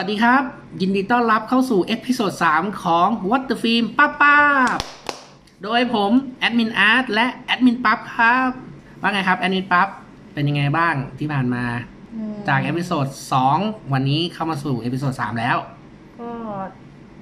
[0.00, 0.42] สวัสดีครับ
[0.80, 4.38] ยินดีต้อนรับเข้าสู่ episode 3ของ What the Film ป้าป้า
[5.62, 8.50] โดยผมแอดมินอาร์ตและแอดมินปั๊บครับ
[9.00, 9.88] ว่าไงครับแอดมินปั๊บ
[10.34, 11.64] เป็นยังไงบ้างที่ผ่านมา
[12.48, 13.06] จาก episode
[13.50, 15.56] 2วันนี้เข้ามาสู่ episode 3แล้ว
[16.20, 16.32] ก็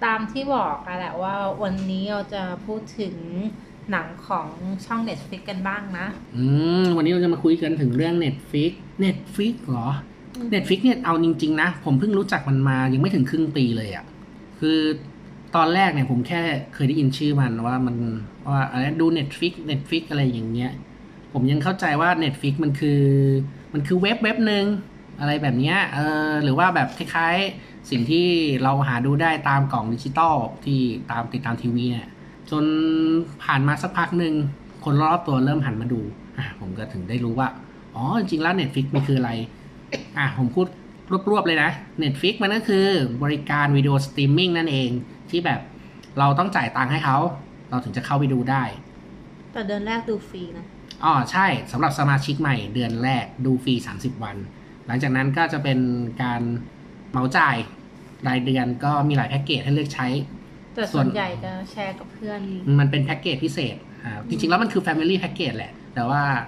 [0.05, 3.17] ตามที่บอกกันแหละว่าวันนี้เราจะพูดถึง
[3.91, 4.49] หนังของ
[4.85, 6.45] ช่อง Netflix กันบ้างนะ อื
[6.83, 8.71] ม วันนี้เราจะมาคุยกันถึงเรื่อง Netflix
[9.05, 9.91] Netflix เหรอ
[10.55, 14.05] Netflix เนี่ยเอาจริง ๆ นะ ผมเพิ่งรู้จักมันมายังไม่ถึงครึ่งปีเลยอะ่ะ
[14.61, 14.79] คือ
[15.57, 16.43] ตอนแรกเนี่ยผมแค่
[16.75, 17.97] เคยได้ยินชื่อมันว่ามัน
[18.49, 20.73] ว่าอะไรดู Netflix Netflix อะไรอย่างเงี้ย
[21.33, 23.03] ผมยังเข้าใจว่า Netflix มันคือ
[23.73, 24.65] มันคือเว็บเว็บหนึ่ง
[25.21, 28.27] อะไรแบบเนี้ยเออหรือว่าแบบคล้ายๆ สิ่งที่
[28.63, 30.81] เราหาดูได้ตามกล่องดิจิตอลที่
[31.11, 32.09] ตามติดตามทีวีเนี่ย
[32.51, 32.65] จน
[33.45, 34.35] ผ่านมาสักพักหนึ่ง
[34.85, 36.01] คนรอบตัวเริ่มหันมาดู
[36.39, 37.49] อะผมก็ถึงได้รู้ว่า
[37.95, 39.33] อ๋อ จริงๆแล้ว Netflix มันคืออะไร
[40.19, 40.67] อะผมพูด
[41.31, 41.71] รวบๆเลยนะ
[42.03, 42.87] Netflix มันก็คือ
[43.23, 44.91] บริการวิดีโอสตรีมมิ่งนั่นเอง
[45.31, 45.61] ที่แบบ
[46.19, 47.19] เราต้องจ่ายตังค์ให้เขา
[47.71, 48.63] เราถึงจะเข้าไปดูได้
[49.53, 50.67] แต่เดือนแรกดูฟรีนะ
[51.05, 54.37] อ๋อใช่สำหรับสมาชิกใหม่เดือนแรกดูฟรี 30 วัน
[54.87, 55.79] หลังจากนั้นก็จะเป็น
[56.23, 56.43] การ
[57.11, 57.57] เหมาจ่าย
[58.29, 60.09] รายเดือนก็มีหลายแพ็กเกจให้เลือกใช้
[60.75, 62.41] แต่ส่ส่ววนนใหญ่จะแชร์กับเพื่อน
[62.79, 66.45] มันเป็นแพ็กเกจพิเศษอ่าจริงๆแล้วมันคือ Family Package แหละ แต่ว่าเอ่อ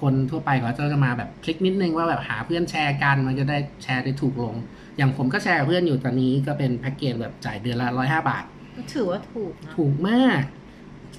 [0.00, 4.54] คนทั่วไปเขาจะมาแบบคลิกนิดนึงว่าแบบหาเพื่อนแชร์กันมันจะได้แชร์ได้ถูกลง
[4.96, 8.44] อย่างผมก็แชร์กับเพื่อนอยู่ตอนนี้ก็เป็นแพ็กเกจแบบจ่ายเดือนละร้อยห้าบาท
[8.76, 10.42] ก็ถือว่าถูกนะถูกมาก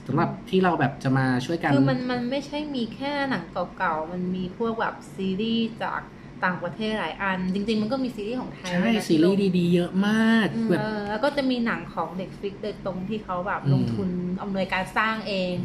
[0.08, 3.44] สำหรับที่เราแบบจะมาช่วยกัน คือมันมันไม่ใช่มีแค่หนัง
[3.78, 6.02] เก่าๆ มันมีพวกแบบซีรีส์จาก
[6.44, 14.10] ต่างประเทศหลายอัน จริง ๆ มันก็มีซีรีส์ของไทยใช่ด้วยนะซีรีส์ดีๆ เยอะมากอืมแบบเออแล้วก็จะมีหนังของเด็กฟิกโดยตรงที่เขาแบบอืมลงทุน
[14.42, 15.56] อำนวยการสร้างเอง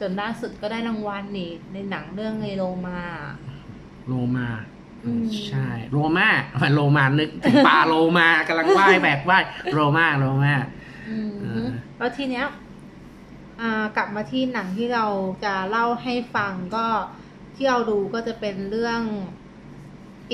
[0.00, 3.00] จนล่าสุดก็ได้รางวัลนี่ ในหนังเรื่องไอโลมา
[4.08, 4.46] โลมา
[5.04, 6.28] อืม ใช่ โรมา
[6.62, 10.54] มันโลมานึกถึงปลาโลมากำลังว่ายแบกว่ายโรมาโรมา
[11.08, 12.46] อืมเออแล้วทีเนี้ย
[13.60, 15.06] อ่ากลับมาที่หนังที่เรา
[15.44, 16.86] จะเล่าให้ฟังก็
[17.56, 19.00] ที่เราดูก็จะเป็นเรื่อง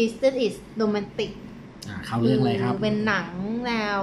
[0.02, 1.30] Isn't It Romantic
[1.88, 3.28] อ่าเข้าเรื่องเลยครับ เป็นหนัง
[3.66, 4.00] แนว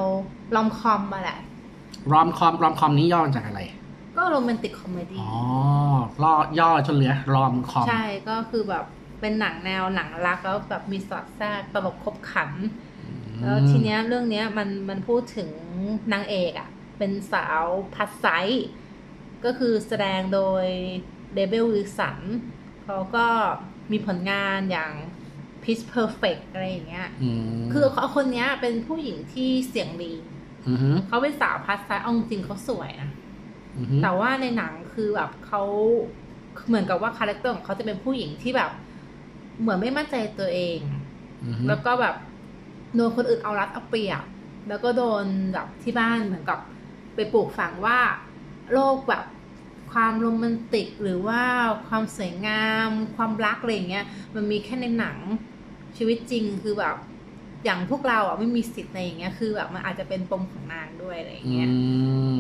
[0.56, 1.40] rom-com อะแหละ
[2.12, 3.62] rom-com rom-com นี้ย่อมาจากอะไร
[4.18, 5.32] ก็ romantic comedy อ๋อ
[6.24, 8.86] ล่อย่อจนเหลือ rom-com ใช่ก็คือแบบ
[9.22, 12.52] เป็นหนังแนวหนังรักแล้วแบบมีสอดแทรกตลกขบขัน
[13.42, 15.50] แล้วทีเนี้ยเรื่องเนี้ยมันมันพูดถึง
[16.14, 17.64] นางเอกอะ่ะ เป็นสาว
[17.96, 18.68] plus size
[19.46, 20.66] ก็คือแสดงโดย
[21.36, 22.18] Rebel Wilson
[22.84, 23.26] เขาก็
[23.92, 24.94] มีผลงานอย่าง
[25.64, 30.14] Pitch Perfect อะไรอย่างเงี้ยอืมคือเขาคนเนี้ยเป็นผู้หญิงที่เสียงดี
[30.68, 33.27] อือฮึเขาเป็นสาว plus size เอาจริงๆเขาสวยนะอือฮึ
[34.04, 35.62] แต่ว่าในหนังคือแบบเขา
[36.68, 38.72] เหมือนกับว่า character ของเขาจะเป็นผู้หญิงที่แบบ
[39.62, 40.80] เหมือนไม่มั่นใจตัวเอง
[41.46, 42.16] อือฮึแล้วก็แบบ
[42.96, 44.24] โดนคนอื่นเอารัดเอาเปรียบ
[44.70, 46.60] แล้วก็โดนแบบที่บ้านเหมือนกับ
[47.16, 48.00] ไปปลูกฝังว่า
[48.74, 49.26] โลกแบบ
[49.92, 51.42] ความโรแมนติกหรือว่า
[51.88, 54.06] ความสวยงาม ความรักอะไรอย่างเงี้ย
[54.36, 55.18] มันมีแค่ในหนัง
[55.98, 56.96] ชีวิตจริงคือแบบ
[57.66, 61.70] อย่างพวกเราอะไม่มีสิทธิ์ในอย่างเงี้ยคือแบบมันอาจจะเป็นปมของนางด้วยอะไรอย่างอืเงี้ย
[62.38, 62.40] ม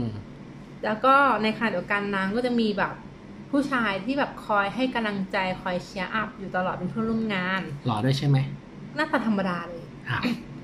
[0.88, 2.94] แล้วก็ในขณะเดียวกันนางก็จะมีแบบ
[3.52, 8.38] ผู้ชายที่แบบคอยให้กำลังใจคอยเชียร์อัพอยู่ตลอดเป็นเพื่อนร่วมงาน หล่อด้วยใช่ไหม
[8.96, 10.22] หน้าตาธรรมดาเลยอ้าว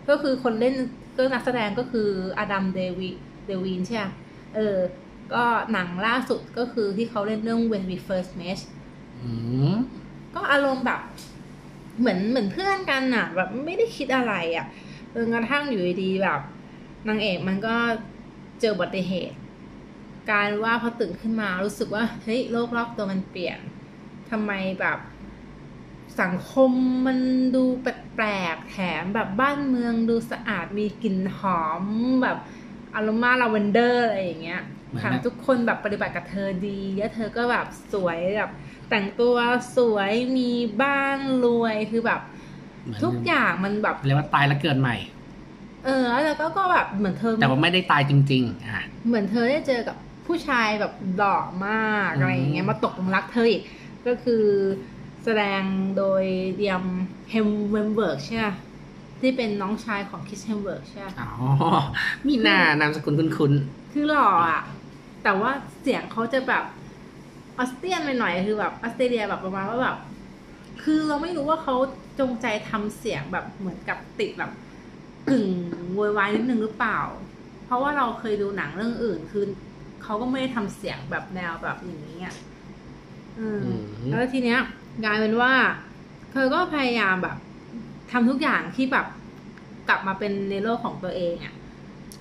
[0.09, 0.75] ก็คือคนเล่น
[1.15, 3.09] ก็นักแสดงก็คืออดัมเดวิ
[3.45, 4.05] เดวินใช่ไหม
[4.55, 4.77] เออ
[5.33, 8.59] ก็หนังล่าสุดก็คือที่เขาเล่นเรื่อง When We First Met
[9.21, 9.29] อื
[9.73, 9.75] ม
[10.35, 11.01] ก็อารมณ์แบบ
[11.99, 14.65] เหมือนเหมือนเพื่อนกันอะแบบไม่ได้คิดอะไรอะ
[15.13, 16.41] จนกระทั่งอยู่ดีๆแบบ
[17.07, 17.75] นางเอกมันก็
[18.61, 19.37] เจออุบัติเหตุ
[20.31, 23.59] การว่าพอตื่นขึ้นมารู้สึกว่าเฮ้ยโลกรอบตัวมันเปลี่ยน
[24.31, 24.99] ทำไมแบบ
[26.21, 26.71] สังคม
[27.07, 27.19] มัน
[27.55, 31.83] ดูแปลกๆแถมแบบบ้านเมืองดูสะอาดมีกลิ่นหอม
[32.23, 32.37] แบบ
[32.95, 38.51] อารมาลาเวนเดอร์อะไรอย่างเงี้ยเหมือนถามแบบทุกคนแบบปฏิบัติกับเธอดีแล้วเธอก็แบบสวยแบบ
[38.89, 39.35] แต่งตัว
[39.77, 42.21] สวยมีบ้านรวยคือแบบ
[42.83, 44.95] เหมือนทุกอย่างมันแบบเรียกว่าตายแล้วเกิดใหม่
[45.85, 49.97] เออ แล้วก็ก็แบบเหมือนเธอ แต่ว่าไม่ได้ตายจริง ๆ อะ เหมือนเธอได้เจอกับ
[50.27, 51.29] ผู้ชายแบบหล่อ
[51.65, 51.71] มา
[52.07, 53.61] กอืมอะไรอย่างเงี้ยมาตกหลุมรักเธออีก
[54.05, 54.33] ก็คือ
[55.23, 55.63] แสดง
[55.95, 56.23] โดย
[56.55, 56.83] Liam
[57.29, 58.45] Hemsworth ใช่ไหม
[59.19, 61.23] ที่เป็นน้องชายของ Chris Hemsworth ใช่ไหมอ๋อ
[62.27, 63.53] มิน่านามสกุลคุ้น
[63.91, 64.59] คือหล่ออะ
[65.21, 66.63] แต่ว่าเสียงเขาจะแบบ
[67.57, 69.97] Australian ไปหน่อยคือแบบออสเตรเลียแบบประมาณว่าแบบ
[70.79, 71.75] คือเราไม่รู้ว่าเขา
[72.19, 74.51] จงใจทำเสียงแบบเหมือนกับติดแบบ
[75.25, 75.47] กึ่ง
[75.93, 76.93] โวยวายนิดนึงหรือเปล่า
[77.61, 79.41] เพราะว่าเราเคยดูหนังเรื่องอื่นคือ
[80.03, 82.35] เขาก็ไม่ได้ทำเสียงแบบแนวแบบอย่างนี้อะ
[83.39, 84.59] อืมอืมแล้วทีเนี้ย
[85.03, 85.53] กลายเป็นว่า
[86.31, 87.37] เธอก็พยายามแบบ
[88.11, 89.05] ทำทุกอย่างที่แบบ
[89.89, 91.53] กลับมาเป็นในโลกของตัวเองอะ่ะ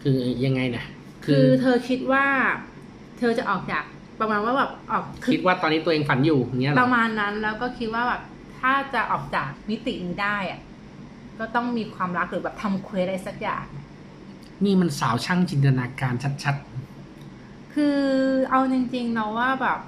[0.03, 0.85] คือยังไงนะ
[1.25, 2.25] คือเธอคิดว่า
[3.19, 3.85] เธอจะออกจาก
[4.21, 5.05] ประมาณว่าแบบออก
[5.35, 8.23] คิดว่าตอนนี้ตัวเองฝันอยู่อย่างเงี้ยเหปรอระมาณนั้นแล้วก็คิดว่าแบบ
[8.61, 10.61] ถ้าจะออกจากมิตินี้ได้อะ
[11.39, 13.65] ก็ต้องมีความรักหรือแบบทำ quest อะไรสักอย่าง
[14.65, 16.15] นี่มันสาวช่างจินตนาการ
[16.45, 16.57] ชัด
[17.75, 17.99] คือ
[18.51, 19.79] เอาจริงๆเราว่าแบบ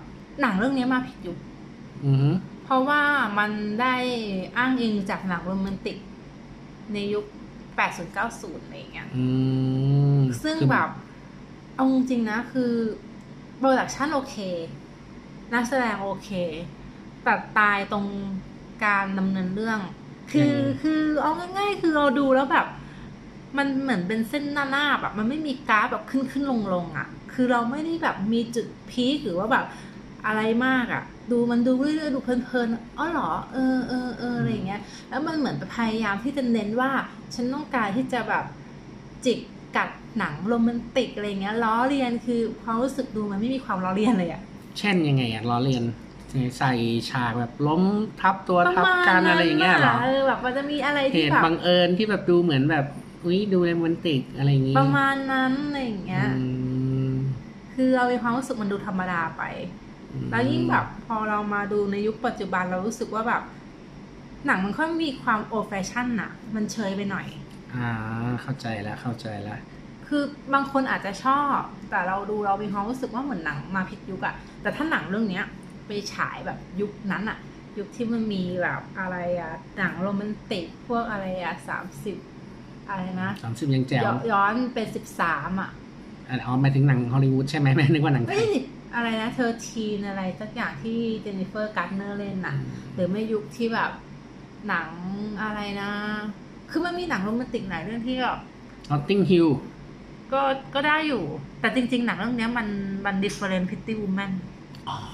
[0.41, 2.31] หนังเรื่องนี้มาผิดยุคๆอือฮึ
[2.65, 3.03] เพราะว่า
[3.39, 3.51] มัน
[3.81, 3.95] ได้
[4.57, 5.99] อ้างอิงจากหนังโรแมนติก
[6.93, 7.25] ในยุค
[7.77, 9.27] 80-90 อะไรอย่างเงี้ยอื
[10.17, 10.89] มซึ่งคือแบบ
[11.75, 12.73] เอาจริงๆนะคือ
[13.59, 14.37] production โอเค
[15.53, 16.31] นักแสดงโอเค
[17.25, 18.07] แต่ตายตรง
[18.85, 19.81] การดำเนินเรื่อง
[20.33, 22.67] คือคือเอาง่ายๆ คือเราดูแล้วแบบ
[23.57, 29.65] มันเหมือนเป็นเส้นหน้าหน้าแบบมันไม่มีกราฟแบบขึ้นขึ้นลงลงๆอะ่ะ คือเราไม่ได้แบบมีจุดพีคหรือว่าแบบ
[30.27, 36.91] อะไรมากอะ่ะ ดูมันดูเรื่อยๆดูเพลินๆอ๋อเหรอเออเออเอออะไรอย่างเงี้ย แล้วมันเหมือนพยายามที่จะเน้นว่า
[37.35, 38.45] ฉันต้องการที่จะแบบ
[39.25, 39.39] จิก
[39.77, 44.43] กัดหนังโรแมนติกอะไรเงี้ยล้อเลียนคือความรู้สึกดูมันไม่มีความล้อเลียนเลยอะ
[44.79, 45.85] เช่นยังไงอะล้อเลียน
[46.59, 46.73] ใส่
[47.11, 47.83] ฉากแบบล้ม
[48.21, 52.87] ทับตัวประทับมาณกันนั้อะไรอย่างเงี้ยเหรอเออแบบมันจะมีอะไรเหที่ตุแบบบังเอิญที่แบบดูเหมือนแบบ
[53.25, 56.64] อุ้ยดูโรแมนติกอะไรอย่างงี้ประมาณนั้นอะไรอย่างเงี้ยอืม
[57.75, 59.43] คือเรามีความรู้สึกมันดูธรรมดาไป
[60.31, 63.43] แล้วยิ่งแบบพอเรามาดูในยุคปัจจุบันเรารู้สึกว่าแบบ
[64.47, 67.27] หนังมันค่อยมีความโอแฟชั่นอะมันเชยไปหน่อย
[67.75, 67.91] อ่า
[68.43, 69.61] เข้าใจแล้วเข้าใจแล้ว
[70.09, 70.23] คือ
[70.55, 71.59] บางคนอาจจะชอบ
[71.91, 75.45] แต่เราดูเรามีความรู้สึกว่าเหมือนหนังมาผิดยุคอะแต่ถ้าหนังเรื่องเนี้ย
[75.87, 77.39] ไปฉายแบบยุคนั้นอะ
[77.79, 82.17] ยุคที่มันมีแบบอะไรอะหนังโรแมนติกพวกอะไรอะสามสิบ
[82.89, 85.71] อะไรนะสามสิบยังแจ๋วย้อนย้อนเป็นสิบสามอะ
[86.29, 88.55] อันอ๋อหมายถึงหนังฮอลลีวูดใช่ไหมไม่นึกว่าหนังไทเอ้ยย
[88.95, 92.57] อะไรนะเธอทีนอะไรสักอย่างที่เจนนิเฟอร์การ์เนอร์เล่นน่ะ
[92.95, 93.91] หรือไม่ยุคที่แบบ
[94.69, 94.89] หนัง
[95.43, 95.91] อะไรนะ
[96.71, 98.39] คือมันมีหนังโรแมนติกหลายเรื่องที่แบบ
[98.91, 99.49] นอตติงฮิล
[100.33, 100.41] ก็
[100.75, 101.25] ก็ได้อยู่
[101.61, 102.69] แต่จริง ๆ หนังเรื่องเนี้ยมัน
[103.07, 104.33] มัน different pretty woman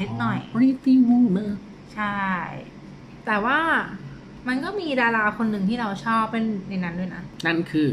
[0.00, 1.50] นิดหน่อยริตตี้วูแมน
[1.94, 2.18] ใช่
[3.26, 3.58] แต่ว่า
[4.48, 7.88] มันก็มีดาราคนหนึ่งที่เราชอบเป็นในนั้นด้วยนะ นั่นคือ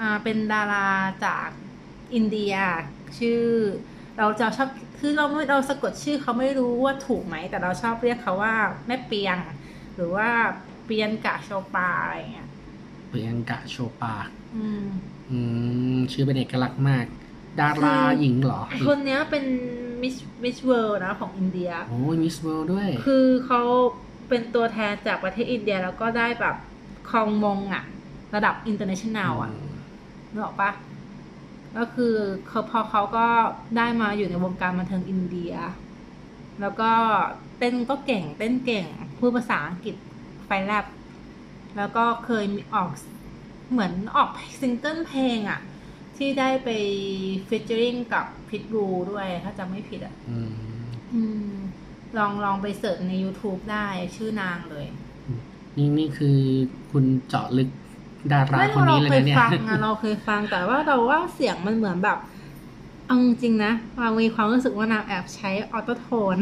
[0.00, 0.86] อ่าเป็นดารา
[1.24, 1.48] จาก
[2.14, 2.54] อินเดีย
[3.18, 3.42] ชื่อ
[4.18, 4.68] เราจะชอบ
[4.98, 8.54] คือเราไม่เราสะกดชื่อเขาไม่รู้ว่าถูกไหม แต่เราชอบเรียกเขาว่า
[8.86, 9.38] แม่เปียง
[9.96, 10.28] หรือว่า
[10.84, 12.48] Priyanka Chopra อะไรอย่างเงี้ย
[13.10, 14.14] Priyanka Chopra
[14.56, 14.84] อืม
[15.30, 15.38] อื
[15.96, 17.06] มชื่อเป็นเอกลักษณ์มาก
[17.60, 19.44] ดาราหญิงเหรอ คนเนี้ยเป็น
[20.02, 23.62] Miss Miss World นะของอินเดียโอ้ย Miss World ด้วย คือเขา
[24.28, 26.56] เป็นตัวแทนจากประเทศอินเดียแล้วก็ได้แบบ
[27.10, 27.84] ครองมงอะ
[28.34, 29.50] ระดับ international อะ
[30.32, 30.70] นึกออกปะ
[31.76, 32.14] ก็คือ
[32.48, 33.26] เขาพอเขาก็
[33.76, 35.54] ได้มาอยู่ในวงการบันเทิงอินเดีย
[36.60, 36.90] แล้วก็
[37.58, 38.86] เต้นก็เก่งเต้นเก่ง
[39.18, 39.96] พูดภาษาอังกฤษ
[40.46, 40.84] ไฟแลบ
[41.76, 42.90] แล้วก็เคยมีออก
[43.70, 44.30] เหมือนออก
[44.60, 45.60] ซิงเกิลเพลงอะ
[46.16, 46.68] ที่ได้ไป
[47.48, 50.52] featuring กับพิทบูด้วยถ้าจำไม่ผิดอะอืม
[51.14, 51.52] อืม
[52.18, 53.86] ลองลองไป search ใน YouTube ได้
[54.16, 54.86] ชื่อนางเลย
[55.76, 56.38] นี่นี่คือ
[56.92, 57.68] คุณเจาะลึก
[58.32, 62.18] ดาราไม่คนเรานี้เลยเคยนะเนี่ยฟังอะเราเคยฟังแต่ว่าเราว่าเสียงมันเหมือนแบบ
[63.06, 66.36] เอาจริงๆนะเรามีความรู้สึกว่านางแอบใช้ Auto-Tune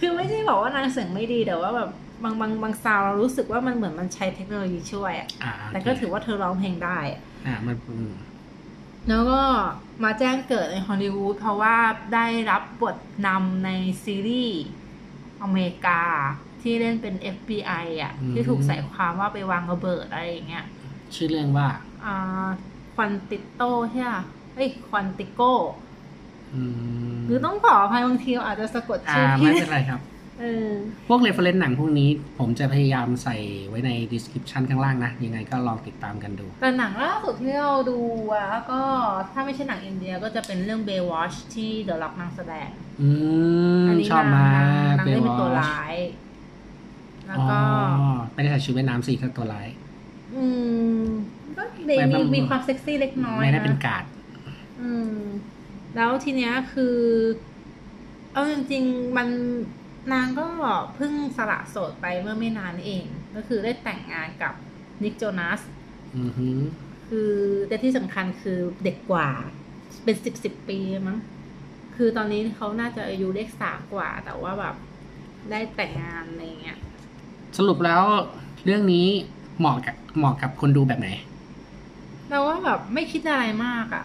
[0.00, 1.90] คือไม่ใช่บอกว่านางเสียงไม่ดีแต่ว่าแบบ
[2.22, 8.12] บางบางบางซาวเรารู้สึกว่ามันเหมือนมันใช้เทคโนโลยีช่วยอะอ่าแต่ก็ถือว่าเธอร้องเพลงได้อะอ่ามันอืม
[9.08, 9.42] แล้วก็
[10.04, 11.76] มาแจ้งเกิดในฮอลลีวูดเพราะว่า
[12.14, 13.70] ได้รับบทนำใน
[14.04, 14.62] ซีรีส์
[15.42, 16.00] อเมริกา
[16.62, 20.64] ที่เล่นเป็น FBI อะที่ถูกใส่ความว่าไปวางระเบิดอะไรอย่างเงี้ย
[21.14, 21.68] ชื่อเรื่องว่า
[22.04, 22.16] อ่า
[22.94, 24.14] ควันติโตใช่ไหม
[24.54, 25.40] เอ้ย Quantico
[26.54, 26.62] อื
[27.14, 30.00] มหรือต้องขออภัยบางทีเราอาจจะสะกดอ่าชื่อผิด ไม่ผิเป็นไรครับ
[30.40, 30.70] เออ
[31.08, 33.36] พวก referenceนซ์หนังพวกนี้ ผมจะพยายามใส่
[33.68, 37.98] ไว้ใน description ข้างล่างนะ ยังไงก็ลองติดตามกันดู แต่หนังล่าสุดที่เราดู
[38.34, 38.80] อะก็
[39.32, 43.08] ถ้าไม่ใช่หนังอินเดียก็จะเป็นเรื่อง Baywatch ที่ The Rock นางแสดงอื
[43.82, 45.94] มอันนี้ชอบมานาง นางเล่นเป็นตัว Baywatch ร้าย
[47.26, 47.60] แล้วอ๋อก็
[48.34, 49.68] ไม่ได้ใส่ชุดว่ายน้ำสิถ้าตัวร้าย
[50.34, 50.44] อื
[51.00, 51.02] ม
[51.56, 54.04] ก็มีไม่มีต้อง มีความเซ็กซี่เล็กน้อยไม่ได้นะเป็นการ์ด
[54.80, 55.18] อืม
[55.96, 56.96] แล้วทีเนี้ยคือ
[58.32, 59.28] เอาจริงๆมัน
[60.12, 60.46] นางก็
[60.94, 63.04] เพิ่งสละโสดไปเมื่อไม่นานเอง
[63.36, 64.54] ก็คือได้แต่งงานกับ
[65.02, 65.60] นิกโจนัส
[66.16, 66.58] อือหือ
[67.08, 67.32] คือ
[67.68, 69.28] แต่ที่สำคัญคือเด็กกว่า
[70.04, 71.18] เป็นสิบสิบปีมั้ง
[71.96, 74.76] คือตอนนี้เขาน่าจะอายุเลขสามกว่า แต่ว่าแบบ
[75.50, 76.78] ได้แต่งงานอะไรเงี้ย
[77.58, 78.02] สรุปแล้ว
[78.64, 79.06] เรื่องนี้
[79.58, 81.08] เหมาะกับเหมาะกับคนดูแบบไหน
[82.30, 84.04] เราว่าแบบไม่คิดอะไรมากอะ่ะ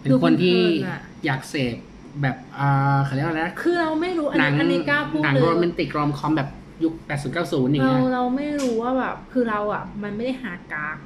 [0.00, 1.76] เป็นคนที่ดูเพลินๆอะอยากเสพ
[2.22, 6.48] แบบอ่าเขาเรียกว่าอะไรนะคือเราไม่รู้อันหนันี้งอันนี้กล้าพูดหนังเลยโรแมนติกรอมคอมแบบ
[6.84, 10.96] ยุค 80 90 อย่างเราเงี้ยเราไม่รู้ว่าแบบ คือเราอะ มันไม่ได้หากราฟ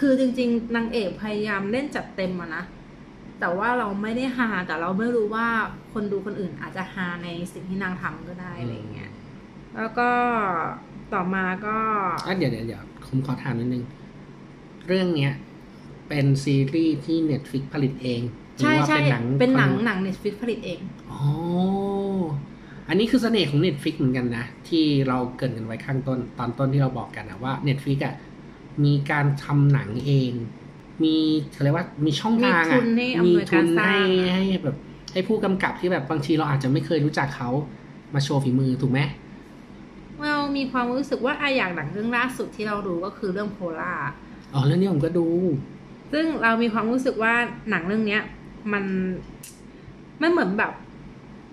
[0.00, 2.64] คือจริง ๆนางเอกพยายามเล่นจัดเต็มอะนะ
[3.40, 5.46] แต่ว่าเราไม่ได้ฮาแต่เราไม่รู้ว่า
[5.92, 9.10] คนดูคนอื่นอาจจะฮาในสิ่งที่นางทำก็ได้อะไรเงี้ย
[9.76, 10.10] แล้วก็
[11.14, 11.76] ต่อมาก็
[12.26, 13.84] อะเดี๋ยวเดี๋ยวเดี๋ยวผมขอถามนิดนึง
[14.88, 15.32] เรื่องเนี้ย
[16.08, 18.20] เป็นซีรีส์ที่ Netflix ผลิตเอง
[18.56, 21.22] หรืใช่ว่าใช่เป็นหนังเป็นหนังคหนังเน็ตฟิกผลิตเองอ๋อ
[22.88, 28.14] อันนี้คือเสน่ห์ของ Netflix เหมือนกันนะ ที่เราเกรินกันไว้ข้างต้น ตอนต้นที่เราบอกกันนะว่า Netflix อะ
[28.84, 30.32] มีการทำหนังเอง
[31.02, 31.16] มี
[31.52, 34.76] เขาเรียกว่ามีช่องทางมีทุอะนให้อำนวยมีการทุนสร้าให้งให้แบบ
[35.12, 37.50] ให้ผู้กำกับที่แบบบางทีเราอาจจะไม่เคยรู้จักเขา
[38.14, 39.29] มาโชว์ฝีมือถูกไหมเรา
[40.56, 43.94] มีความรู้สึกว่าอะอย่างหนังเรื่องล่าสุดที่เราดูก็คือเรื่องโพล่า
[44.54, 45.26] อ๋อเรื่องนี้ผมก็ดู
[46.12, 47.34] ซึ่งเรามีความรู้สึกว่า
[47.70, 48.22] หนังเรื่องเนี้ย
[48.72, 48.84] มัน
[50.22, 50.72] มันเหมือนแบบ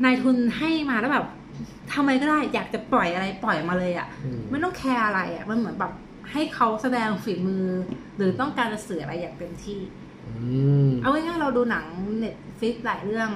[0.04, 1.26] นายทุนให้มาแล้วแบบ
[1.92, 5.92] ทำอะไรก็ได้อยากจะปล่อยอะไรปล่อยมาเลยอะ่ะอืมไม่ต้องแคร์อะไรอะ่ะ มันเหมือนแบบ
[6.32, 7.66] ให้เขาแสดงฝีมือ
[8.18, 9.80] หรือต้องการจะสื่ออะไรอย่างเต็มที่
[10.28, 10.34] อื
[10.88, 11.86] มเอาง่ายๆเราดูหนัง
[12.18, 13.30] Netflix หลายเรื่อง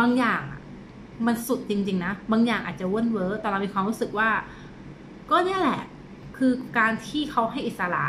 [0.00, 0.60] บางอย่างอะ
[1.26, 4.28] มันสุดจริง ๆ นะ บางอย่างอาจจะเวิ่นเว้อแต่เรามีความรู้สึกว่า
[5.32, 5.80] ก็เนี่ยแหละ
[6.36, 8.06] คือการที่เขาให้อิสระ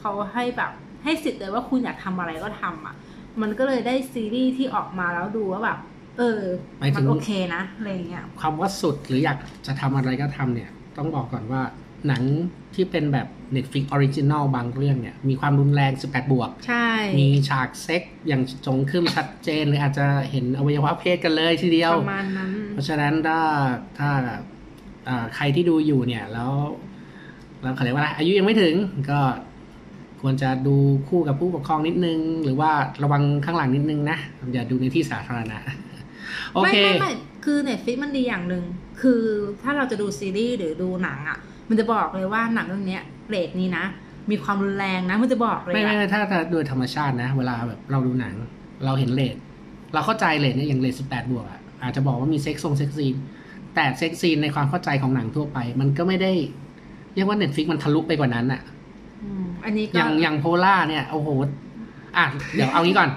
[0.00, 0.72] เขาให้แบบ
[1.04, 2.94] ให้สิทธิ์เลยว่าคุณอยากทำอะไรก็ทำอะ
[3.40, 5.78] มันก็เลยได้ซีรีส์ที่ออกมาแล้วดูว่าแบบ
[6.18, 6.40] เออ
[6.80, 11.62] หมายถึงมันโอเคนะอะไรเงี้ยคำว่าสุดหรืออยากจะทำอะไรก็ทำเนี่ย ต้องบอกก่อนว่า
[12.08, 12.22] หนัง
[12.74, 23.40] ที่เป็นแบบ Netflix Original บางเรื่องเนี่ย มีความรุนแรง 18 บวก ใช่ มีฉากเซ็กอย่างจงขึ้นชัดเจนหรืออาจจะเห็นอวัยวะเพศกันเลยทีเดียว ประมาณนั้น เพราะฉะนั้นถ้า
[23.98, 24.40] ถ้าอ่า
[25.34, 26.52] ใครที่ดูอยู่เนี่ยแล้ว
[27.62, 28.74] แล้วเขาเรียกว่าอะไรอายุยังไม่ถึง
[29.10, 29.20] ก็
[30.22, 30.76] ควรจะดู
[31.08, 32.70] คู่กับผู้ปกครองนิดนึง หรือว่า
[33.02, 34.18] ระวังข้างหลังนิดนึงนะ
[34.54, 35.58] อย่าดูในที่สาธารณะ
[36.52, 37.12] โอเคไม่ไม่ไม่
[37.44, 38.64] คือ Netflix มันดีอย่างหนึ่ง
[39.00, 39.22] คือ
[39.62, 43.84] ถ้าเราจะดูซีรีส์หรือดูหนังอะ มันจะบอกเลยว่าหนังเรื่องเนี้ย rate นี้นะ
[44.30, 48.34] มีความรุนแรงนะ มันจะบอกเลยไม่ไม่อะไม่ถ้าถ้าโดยธรรมชาตินะ เวลาแบบเราดูหนัง
[48.84, 49.36] เราเห็น rate
[49.94, 53.14] เราเข้าใจ rate เนี่ยอย่าง rate สิบแปดบวกอะอาจจะบอกว่ามีเซ็กซ์ทรง sex scene
[53.76, 56.32] แต่เซ็กซีนในความเข้าใจของหนังทั่วไป มันก็ไม่ได้
[57.14, 58.60] เรียกว่า Netflix มันทะลุไปกว่านั้นอะ
[59.22, 61.28] อืมอันนี้ก็อย่างอย่าง Polar เนี่ยโอ้โห
[62.16, 63.10] อะเดี๋ยวเอางี้ก่อน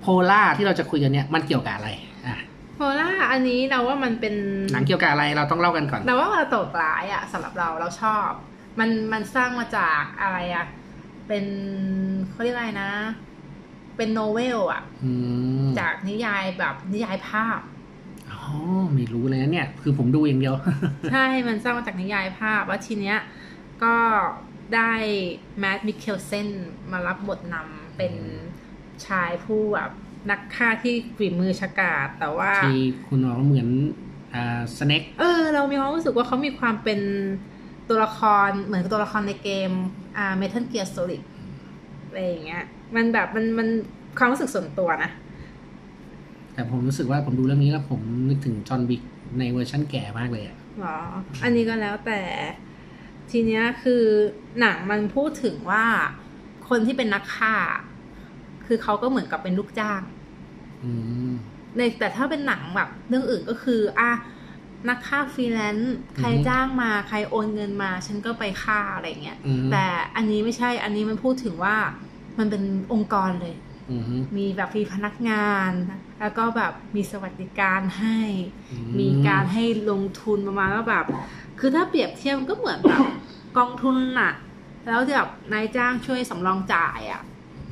[0.00, 1.88] โพล่าที่เราจะคุยกันเนี่ยมันเกี่ยวกับอะไร
[2.26, 2.36] อะ
[2.74, 4.34] โพล่าอันนี้เราว่ามันเป็น
[4.72, 8.30] หนังเกี่ยวกับอะไรเราต้องเล่ากันก่อนเราว่ามันตกร้ายอะสำหรับเราเราชอบ
[8.78, 10.66] มันมันสร้างมาจากอะไรอะ
[11.28, 11.44] เป็น
[12.30, 12.90] เขาเรียกอะไรนะ
[13.96, 15.12] เป็นโนเวลอะอื
[15.64, 17.60] มจากนิยายแบบนิยายภาพ
[18.32, 18.42] อ๋อ
[18.94, 20.54] ไม่รู้เลยนะเนี่ย คือผมดูอย่างเดียว
[21.12, 23.18] ใช่ มันสร้างมาจากนิยายภาพแล้วทีเนี้ย
[23.84, 23.94] ก็
[24.74, 24.92] ได้
[25.58, 26.48] แมดมิเคลเซน
[26.92, 28.14] มารับบทนำเป็น
[29.06, 29.90] ชายผู้แบบ
[30.30, 33.68] นักฆ่าที่ฝีมือฉกาจแต่ว่าที่คุณบอกว่าเหมือน
[34.34, 37.00] อ่าสเน็กเออ เรามีความรู้สึกว่าเขามีความเป็น
[37.88, 39.70] ตัวละครเหมือนกับตัวละครในเกม
[40.16, 41.22] อ่า Metal Gear Solid
[42.06, 43.68] อะไรอย่างเงี้ย มันแบบมันมัน
[44.18, 45.10] ความรู้สึกส่วนตัวนะ
[46.54, 49.02] แต่ผมรู้สึกว่าผมดูเรื่องนี้แล้วผมนึกถึงจอห์นวิก
[49.38, 50.98] ในเวอร์ชั่นแก่มากเลยอะหรอ
[51.42, 52.20] อันนี้ก็แล้วแต่
[53.30, 54.04] ทีเนี้ยคือ
[54.60, 55.84] หนังมันพูดถึงว่า
[56.68, 57.54] คนที่เป็นนักฆ่า
[58.66, 60.02] คือเขาก็เหมือนกับเป็นลูกจ้าง
[60.84, 60.92] อื
[61.30, 61.32] ม
[61.76, 64.10] ในแต่ถ้าเป็นหนังแบบเรื่องอื่นก็คืออะ
[64.88, 69.84] นักฆ่าฟรีแลนซ์ใครอือฮึจ้างมาใครโอนเงินมา ฉันก็ไปฆ่าอะไรเงี้ยอืมแต่
[70.16, 71.76] อันนี้ไม่ใช่อันนี้มันพูดถึงว่า
[72.38, 74.02] มันเป็นองค์กรเลยอื ม
[74.36, 75.70] มีแบบมีพนักงาน
[76.20, 78.18] แล้วก็แบบมีสวัสดิการให้
[78.72, 81.04] อืมีการให้ลงทุนประมาณว่าแบบ
[81.58, 83.06] คือถ้าเปรียบเทียบมันก็เหมือนแบบ
[83.58, 84.32] กองทุนอะ
[84.88, 87.22] แล้วแบบนายจ้างช่วยสำรองจ่ายอะ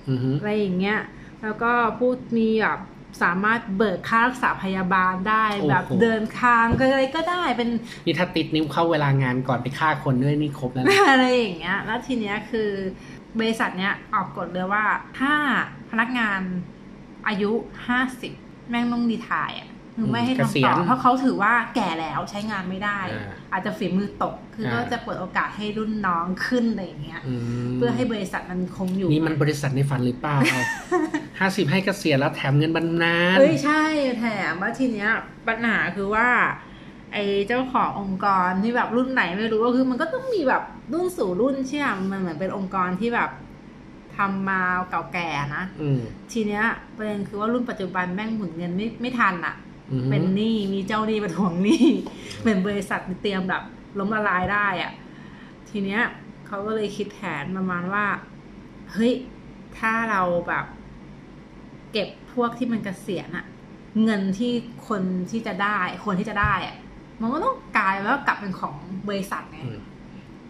[0.09, 0.99] อืมอะไรอย่างเงี้ย
[1.43, 2.81] แล้วก็พูดมีแบบ
[3.23, 7.69] สามารถเบิกค่ารักษาพยาบาลได้โอ้โหแบบเดินทางก็อะไรก็ได้เป็น
[8.07, 12.71] นี่ถ้าติดนิ้วเข้าเวลางานก่อนไปฆ่าคนด้วยนี่ครบแล้วนะอะไรอย่างเงี้ย แล้วทีเนี้ยคือ
[13.39, 14.85] บริษัทเนี้ยออกกฎเลยว่า
[15.19, 15.33] ถ้า
[15.91, 16.41] พนักงาน
[17.29, 17.51] อายุ
[17.89, 18.33] ห้าสิบ
[18.71, 27.35] แม่งต้องดีทายอะคือไม่ให้เกษีทำยต่ณอเพราะเขาถือว่าแก่แล้วใช้งานไม่ได้อ่าอาจจะฝีมือตก คืออาก็จะเปิดโอกาสให้รุ่นน้องขึ้นอะไรอย่างเงี้ยอื
[27.69, 30.37] มเพื่อให้บริษัทมันคงอยู่ นี่มันบริษัทในฝันหรือเปล่า
[31.41, 33.85] ห้าสิบให้เกษียณแล้วแถมเงินบำนาญเอ้ยใช่
[34.19, 35.11] แถมว่าทีเนี้ย
[35.49, 36.29] ปัญหาคือว่า
[37.13, 40.63] ไอ้เจ้าขององค์กรที่แบบรุ่นไหนไม่รู้ก็คือ มันก็ต้องมีแบบ
[40.93, 43.31] รุ่นสู่รุ่นเชื่อมมันเหมือนเป็นองค์กรที่แบบ
[44.17, 46.01] ทำมาเก่าแก่นะอืม
[46.33, 46.65] ทีเนี้ย
[46.97, 49.55] ประเด็นคือว่ารุ่นปัจจุบันแม่งหมุนเงินไม่ไม่ทันอะ
[49.91, 51.85] อืมเป็นหนี้มีเจ้าหนี้มาทวงหนี้
[52.41, 53.63] เหมือนบริษัทเตรียมแบบ
[53.99, 54.93] ล้มละลายได้อะ
[55.69, 56.03] ทีเนี้ย
[56.47, 58.05] เขาก็เลยคิดแผนประมาณว่า
[58.93, 59.13] เฮ้ย
[59.79, 60.65] ถ้าเราแบบ
[61.93, 63.45] เก็บพวกที่มันเกษียณอะ
[64.05, 64.53] เงินที่
[64.89, 66.77] คนที่จะได้ คนที่จะได้อะ
[67.21, 68.75] มันก็ต้องกลายแล้วากลับเป็นของ
[69.09, 69.79] บริษัทไงอืม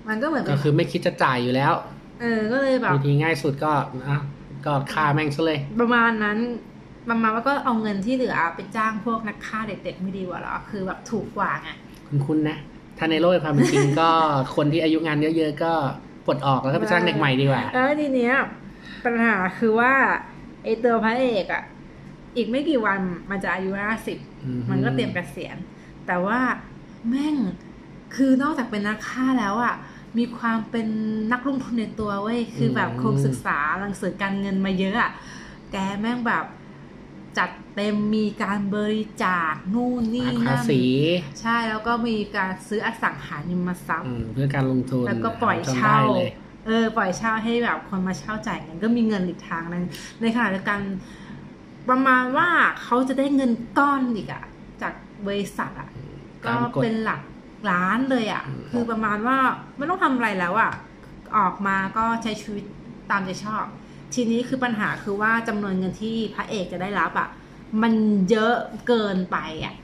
[0.09, 1.73] มันก็เหมือนเป็ก็นคือไม่คิดจะจ่ายอยู่แล้ว
[2.21, 3.73] เออ ก็เลยแบบวิธีง่ายสุดก็
[4.09, 4.19] อะ
[4.67, 6.39] ก็ฆ่าแม่งซะเลย ประมาณนั้น
[7.11, 11.71] ประมาณว่าก็เอาเงินที่เหลือไปจ้างพวกนักฆ่าเด็กๆไม่ดีกว่าเหรอคือแบบถูกกว่าไง
[12.09, 12.59] คุณคุณนะ
[12.99, 14.11] ถ้าในโลกแห่งความเป็นจริงก็
[14.57, 15.73] คนที่อายุงานเยอะๆก็
[16.27, 18.35] ปลดออกแล้วก็ไปจ้างเด็กใหม่ดีกว่าแล้วทีเนี้ย
[19.05, 19.93] ปัญหาคือว่า
[20.65, 21.63] ไอตัวพระเอกอะ่ะ
[22.37, 23.01] อีกไม่กี่วัน
[23.31, 25.57] มันจะอายุห้าสิบอืมมันก็เตรียมเกษียณ
[26.11, 26.41] แต่ว่า
[27.09, 27.37] แม่ง
[28.15, 29.75] คือนอกจากเป็นนักฆ่าแล้วอะ่ะ
[30.19, 30.89] มีความเป็น
[31.33, 35.11] นักลงทุนในตัวเว้ยคือแบบคงศึกษาหนังสือการเงินมาเยอะอะ่ะ
[35.73, 36.45] แกแม่งแบบ
[37.39, 40.83] จัดเต็มมีการบริจาคนู่นนี่หักภานั่นษี
[41.41, 46.31] ใช่แล้วก็มีการซื้ออสังหาริมทรัพย์อืมเพื่อการลงทุนแล้วก็ปล่อยจำเช่าได้เลย
[46.67, 49.85] เออปล่อยเช่าให้แบบคนมาเช่าจ่ายเงินก็มีเงินอีกทางนึง
[50.21, 50.81] ในขณะเดียวกัน
[51.89, 52.49] ประมาณว่า
[52.83, 54.45] เขาจะได้เงินก้อนอีกอะ
[54.83, 54.95] จาก
[55.27, 55.89] บริษัทอะ
[56.45, 57.21] ก็ตามกฎเป็นหลัก
[57.71, 59.39] ล้านเลยอะอืมคือประมาณว่า
[59.77, 60.73] ไม่ต้องทำอะไรแล้วอะ
[61.37, 62.65] ออกมาก็ใช้ชีวิต
[63.11, 63.65] ตามใจชอบ
[64.15, 67.29] ทีนี้คือปัญหาคือว่าจำนวนเงินที่พระเอกจะได้รับอะ
[67.83, 67.95] มัน
[68.31, 68.55] เยอะ
[68.87, 69.75] เกินไปอะ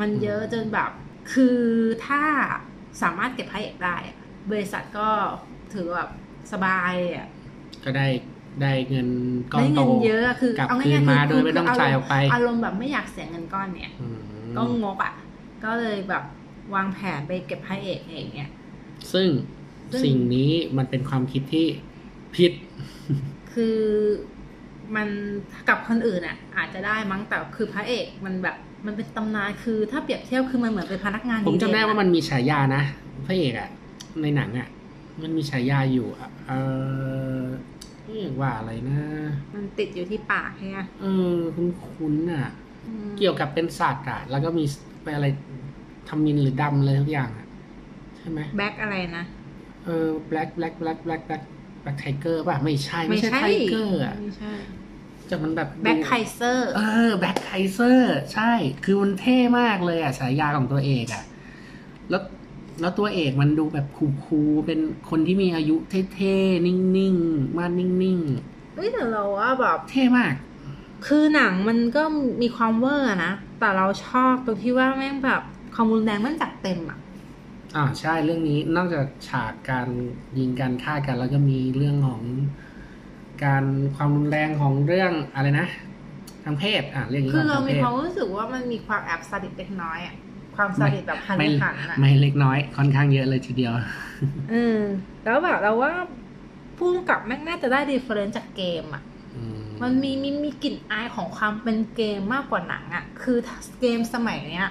[0.00, 0.90] มันเยอะจนแบบ
[1.32, 1.58] คือ
[2.06, 2.22] ถ้า
[3.02, 4.16] สามารถเก็บพระเอกได้อะ
[4.50, 5.08] บริษัทก็
[5.72, 6.10] ถือแบบ
[6.52, 7.28] สบายอะ
[7.84, 8.06] ก็ได้
[8.62, 9.08] ได้เงิน
[9.52, 14.18] ก้อนได้โตเงินเยอะอะคือกลับเอาคืนง่ายๆมาคือโดยไม่ต้องคืจ่ายออกไป อารมณ์แบบไม่อยากเสียเงินก้อนเนี่ยอืม
[14.56, 15.14] ก็งกอะ
[15.64, 16.24] ก็เลยแบบ
[16.74, 18.50] วางแผนไปเก็บพระเอกเองเนี่ย
[19.12, 19.28] ซึ่ง
[19.92, 21.66] ซึ่งสิ่งนี้มันเป็นความคิดที่
[22.36, 22.52] ผิด
[23.52, 23.78] คือ
[24.96, 25.08] มัน
[25.68, 32.82] กับคนอื่นอะ อาจจะได้มั้งแต่คือพระเอกมันแบบมันเป็นตำนานคือถ้าเปรียบเทียบคือมันเหมือนเป็นพนักงานผมจำได้เด่นๆว่ามันมีฉายานะ
[33.26, 33.68] พระเอกอะ
[34.22, 34.68] ในหนังอะ
[35.22, 36.52] มันมีฉายาอยู่อะเอ
[37.40, 37.42] อ
[38.04, 39.00] เรียกว่าอะไรนะ
[39.54, 42.48] มันติดอยู่ที่ปากใช่ไหมเออคุ้นๆอะ
[42.86, 44.64] อืมเกี่ยวกับเป็นสัตว์อะแล้วก็มี
[45.06, 45.28] ไปอะไร
[46.08, 47.46] ทำมินหรือดำอะไรทุกอย่างอะ
[48.16, 49.24] ใช่ไหมแบ็คอะไรนะ
[49.84, 51.42] เออ black black black black black
[51.84, 54.52] black tiger ป่ะไม่ใช่ไม่ใช่ ไทเกอร์อะไม่ใช่
[55.28, 58.52] แต่มันแบบ Black Kaiser เออ Black Kaiser ใช่
[58.84, 61.24] คือมันเท่มากเลยอะฉายาของตัวเอกอะ
[62.10, 62.22] แล้ว
[62.80, 65.76] แล้วตัวเอกมันดูแบบ cool ๆเป็นคนที่มีอายุ
[66.14, 68.20] เท่ๆ นิ่งๆมาดนิ่ง
[68.74, 70.34] เฮ้ยแต่เราว่าแบบ ๆ เท่มาก
[71.06, 72.02] คือหนังมันก็
[72.42, 75.42] มีความเวอร์อะนะ แต่เราชอบตรงที่ว่าแม่งแบบ
[75.74, 76.98] ความรุนแรงมันจัดเต็มอะ
[77.76, 79.88] อ่าใช่เรื่องนี้นอกจากฉากการ
[80.38, 82.22] ยิงกันฆ่ากัน แล้วก็มีเรื่องของ
[83.44, 83.64] การ
[83.96, 85.66] ความรุนแรงของเรื่องอะไรนะ
[86.44, 90.14] ทางเพศอะเรื่องนี้คือก่อนเราทางมีเพศความรู้สึกว่ามันมีความแอบซาดิสม์เล็กน้อยอะ
[90.56, 93.72] ความซาดิสม์แบบหั่นไม่หั่นอะไม่เล็กน้อยค่อนข้างเยอะเลยทีเดียว
[94.50, 94.80] เออ
[95.24, 95.92] แล้วแบบเราว่า
[96.78, 99.15] ผู้กำกับแม่งน่าจะได้ reference จากเกมอะอื
[99.82, 103.38] มันมีมีมีกลิ่นอายของความเป็นเกมมากกว่าหนังอะคือ
[103.80, 104.68] เกมสมัยเนี้ย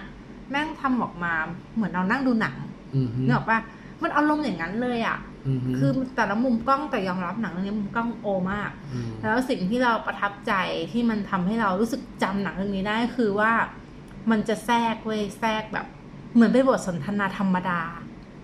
[0.50, 1.34] แม่งทำออกมา
[1.76, 2.56] เหมือนเรานั่งดูหนัง
[2.96, 3.60] อืมฮึเนกออกปะ
[4.04, 8.72] มันอารมณ์อย่างนั้นเลยอะอืมฮึคือแต่ละมุมกล้องแต่ยอมรับหนังเรื่องนี้มุมกล้องโอมาก
[9.06, 10.54] มแล้วสิ่งที่เราประทับใจ
[10.92, 13.52] ที่มันทำให้เรารู้สึกจำหนังเรื่องนี้ได้คือว่า
[14.32, 15.86] มันจะแทรกเว้ยแทรกแบบ
[16.34, 17.82] เหมือนเป็นบทสนทนาธรรมดา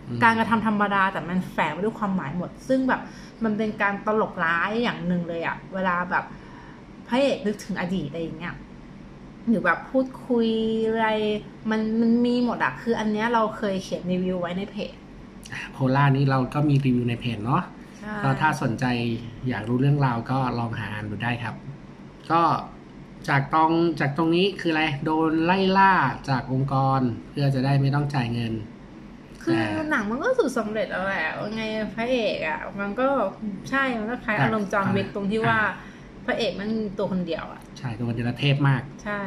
[0.08, 3.02] อืมการกระทำธรรมดาแต่มันแฝงไปด้วยความหมายหมด ซึ่งแบบ
[3.44, 6.26] มันเป็นการตลกร้ายอย่างหนึ่งเลยอะเวลาแบบ
[7.12, 8.56] พระเอกนึกถึงอดีตอะไรอย่างเงี้ย
[9.48, 10.48] หรือแบบพูดคุย
[10.88, 11.10] อะไร
[11.70, 14.94] มันมันมีหมดอะคืออันเนี้ยเราเคยเขียนรีวิวไว้ในเพจ
[15.72, 17.64] โพล่านี้เราก็มีรีวิวในเพจเนาะ
[18.00, 18.86] ใช่ก็ถ้าสนใจ
[19.50, 21.56] อยากรู้เรื่องราวก็ลองหาอ่านดูได้ครับ
[22.32, 22.42] ก็
[23.30, 25.94] จากตรงจากตรงนี้คืออะไร โดนไล่ล่า
[26.30, 28.54] จากองค์กร เพื่อจะได้ไม่ต้องจ่ายเงิน
[29.44, 31.64] คือหนังมันก็สุดสำเร็จแล้วแหละว่าไง
[31.96, 33.08] พระเอกอะมันก็
[33.70, 35.91] ใช่มันก็คล้ายแต่อารมณ์จอห์นวิกตรงที่ว่าอ่า
[36.26, 39.22] พระเอกมันมีตัวคนเดียวอะใช่ตัวเดลเทพมาก ใช่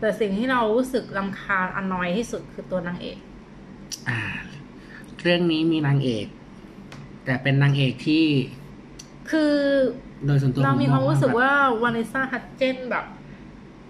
[0.00, 3.18] แต่สิ่งที่เรารู้สึกลำคาญอนอยที่สุดคือตัวนางเอก
[4.08, 4.20] อ่า
[5.22, 6.26] เรื่องนี้มีนางเอก
[7.24, 8.24] แต่เป็นนางเอกที่
[9.30, 9.54] คือ
[10.26, 11.52] โดยส่วนตัวเรามีผความองรู้สึกแบบว่า
[11.82, 13.04] วานิซ่าฮัตเจนแบบ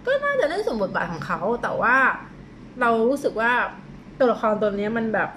[0.06, 1.96] ก็น่าจะเล่นสมบทบาทของเขา แต่ว่า
[2.80, 3.52] เรารู้สึกว่า
[4.18, 5.30] ตัวละครตัวเนี้ยมันแบบ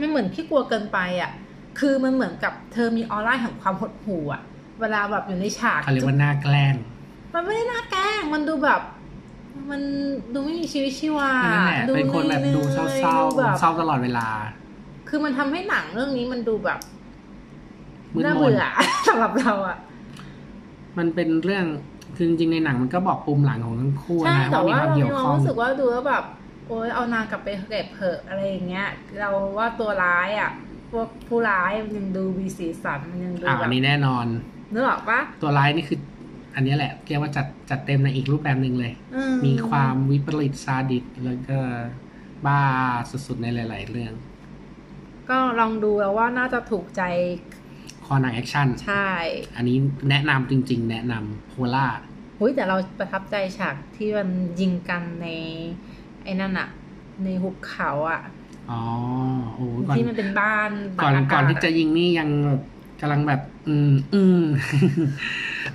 [0.00, 1.30] มันเหมือนพี่กลัวเกินไปอะ
[1.80, 4.42] คือมันเหมือนกับเธอมีออร่าแห่งความหดหู่อะ
[4.80, 6.74] เวลาแบบอยู่ในฉากเขาเรียกว่าหน้าแกล้ง
[7.34, 8.80] มันไม่ได้น่าแกล้ง มันดูแบบ
[9.70, 9.82] มัน
[10.34, 14.28] ดูไม่มีชีวิตชีวานั่นแหละเป็นคนแบบดูเศร้าๆแบบๆเศร้าตลอดเวลา
[15.08, 16.78] คือมันทำให้หนังเรื่องนี้มันดูแบบ
[18.14, 18.64] มืดน่ามนเบื่อ
[19.08, 19.76] สำหรับเราอะ
[20.98, 21.64] มันเป็นเรื่อง
[22.16, 26.24] คือจริงๆในหนังมันก็บอกปุ่มหลังของทั้งคู่ใช่นะแต่ว่ามีว่าความเราเกี่มียวควาข้มองรู้สึกว่าดูแล้วแบบ
[26.68, 28.86] โอ๊ยเอานางกลับไปเก็บเถอะอะไรอย่างเงี้ย
[29.20, 30.50] เราว่าตัวร้ายอะ
[30.90, 34.26] พวกผู้ร้ายมันยังดูมีสีสันมันยังดูแบบ อ่าอันนี้แน่นอน
[34.74, 35.98] นึกออกปะตัวร้ายนี่คือ
[36.54, 41.58] อันนี้แหละเรียกว่าจัดจัดเต็มในอีกรูปแบบหนึ่งเลยอืมีความวิปริตซาดิสม์แล้วก็
[42.46, 42.60] บ้า
[43.26, 44.12] สุดๆในหลาย ๆ เรื่อง
[45.30, 47.02] ก็ลองดูแล้วว่าน่าจะถูกใจ
[48.04, 49.10] คอหนังแอคชั่นใช่
[49.56, 49.76] อันนี้
[50.10, 51.86] แนะนำจริง ๆ แนะนำ Polar
[52.38, 54.28] หุ้ยแต่เราประทับใจฉากที่มัน
[54.60, 55.28] ยิงกันใน
[56.22, 56.68] ไอ้นั่นอะ
[57.24, 58.22] ในหุบเขาอะ
[58.70, 58.82] อ๋อ
[59.54, 60.70] โอ้ก่อนที่มันเป็นบ้าน
[61.02, 62.62] ก่อนตากอากาศก่อนที่จะยิงนี่ยังแบบ
[63.00, 64.42] กำลังแบบ อืม อืม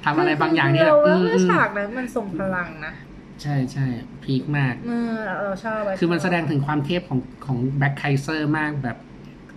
[0.04, 2.94] ทำอะไรบางอย่างนี่คืแบบเราอืว่าอืมอืมฉากนั้นมันทรงพลังนะ
[3.42, 3.86] ใช่ใช่
[4.24, 8.98] peak มากเออเราชอบคือมันแสดงถึงความเทพของของ Black Kaiser มากแบบ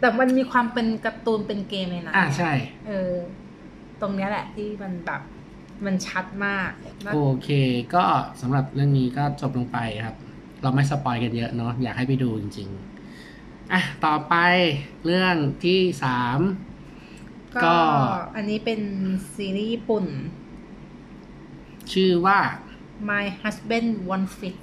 [0.01, 2.53] แต่มันมีความเป็นการ์ตูนเป็นเกมเลยนะอ่าใช่
[2.89, 3.13] เออ
[4.01, 5.23] ตรงเนี้ยแหละที่มันแบบ
[5.85, 6.71] มันชัดมาก
[7.03, 7.49] แล้วโอเค
[7.95, 8.05] ก็
[8.41, 10.17] สำหรับเรื่องนี้ก็จบลงไปครับ
[10.63, 12.69] เราไม่สปอยกันเยอะเนาะอยากให้ไปดูจริง
[13.21, 14.35] ๆ อะ ต่อไป
[15.07, 16.39] เรื่องที่สาม
[17.57, 17.77] ก็ก็
[18.37, 18.81] อันนี้เป็น
[19.35, 20.05] ซีรีส์ญี่ปุ่น
[21.93, 22.39] ชื่อว่า
[23.09, 24.57] My Husband One Fit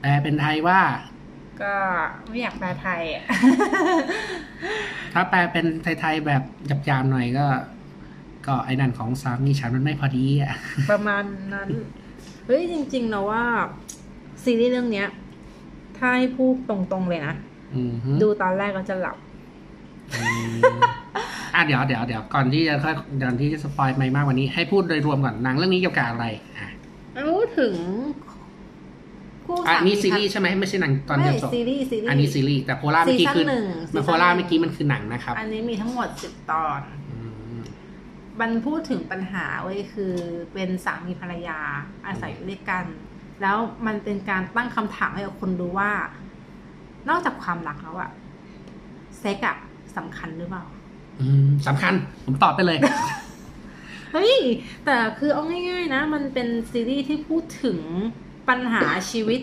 [0.00, 0.80] แปลเป็นไทยว่า
[1.62, 1.74] ก็
[2.26, 3.24] ไม่อยากแปลไทยอะ
[5.12, 6.42] ถ้าแปลเป็นไทยๆแบบ
[6.86, 7.46] หยาบๆหน่อยก็
[8.46, 10.54] ก็ไอ้นั่นของสามีฉันมันไม่พอดีอะ
[10.90, 11.68] ประมาณนั้น
[12.46, 13.44] เฮ้ยจริงๆนะว่า
[14.44, 15.08] ซีรีส์เรื่องเนี้ย
[15.96, 17.34] ถ้าให้พูดตรงๆเลยนะ
[17.74, 19.16] อืมฮึดูตอนแรกก็จะหลับ
[21.46, 26.68] อืมอะเดี๋ยวเดี๋ยวเดี๋ยวก่อนที่จะค่อยก่อนที่จะ spoil ไปมากกว่านี้ ให้พูดโดยรวมก่อนหนังเรื่องนี้เกี่ยวกับอะไรอะ
[27.26, 27.74] รู้ถึง
[29.46, 36.80] คู่อะสามีนี่ซีรีส์ใช่ไหมไม่ใช่หนังตอนไม่จะจบซีรีส์ซีรีส์อันนี้ซีรีส์แต่ Polar เมื่อกี้คือ season หนึ่งมันโพล่าเมื่อกี้มันคือหนังนะครับ อันนี้มีทั้งหมดสิบตอน
[37.10, 37.18] อื
[37.56, 37.60] ม
[38.40, 40.14] มันพูดถึงปัญหาเว้ยคือ
[40.54, 41.58] เป็นสามีภรรยา
[42.06, 42.84] อาศัยอยู่ด้วยกัน
[43.42, 43.56] แล้ว
[43.86, 45.90] มันเป็นการตั้งคำถามให้กับคนดูว่า
[47.08, 48.10] นอกจากความรักแล้วอะ
[49.18, 49.56] เซ็กอะ
[49.96, 50.75] สำคัญหรือเปล่าอืม
[51.66, 51.94] สำคัญ
[52.26, 52.78] ผมตอบไปเลย
[54.12, 54.36] เฮ้ย
[54.84, 57.78] แต่คือเอาง่าย ๆ นะ มันเป็นซีรีส์ที่พูดถึง
[58.48, 59.40] ปัญหาชีวิต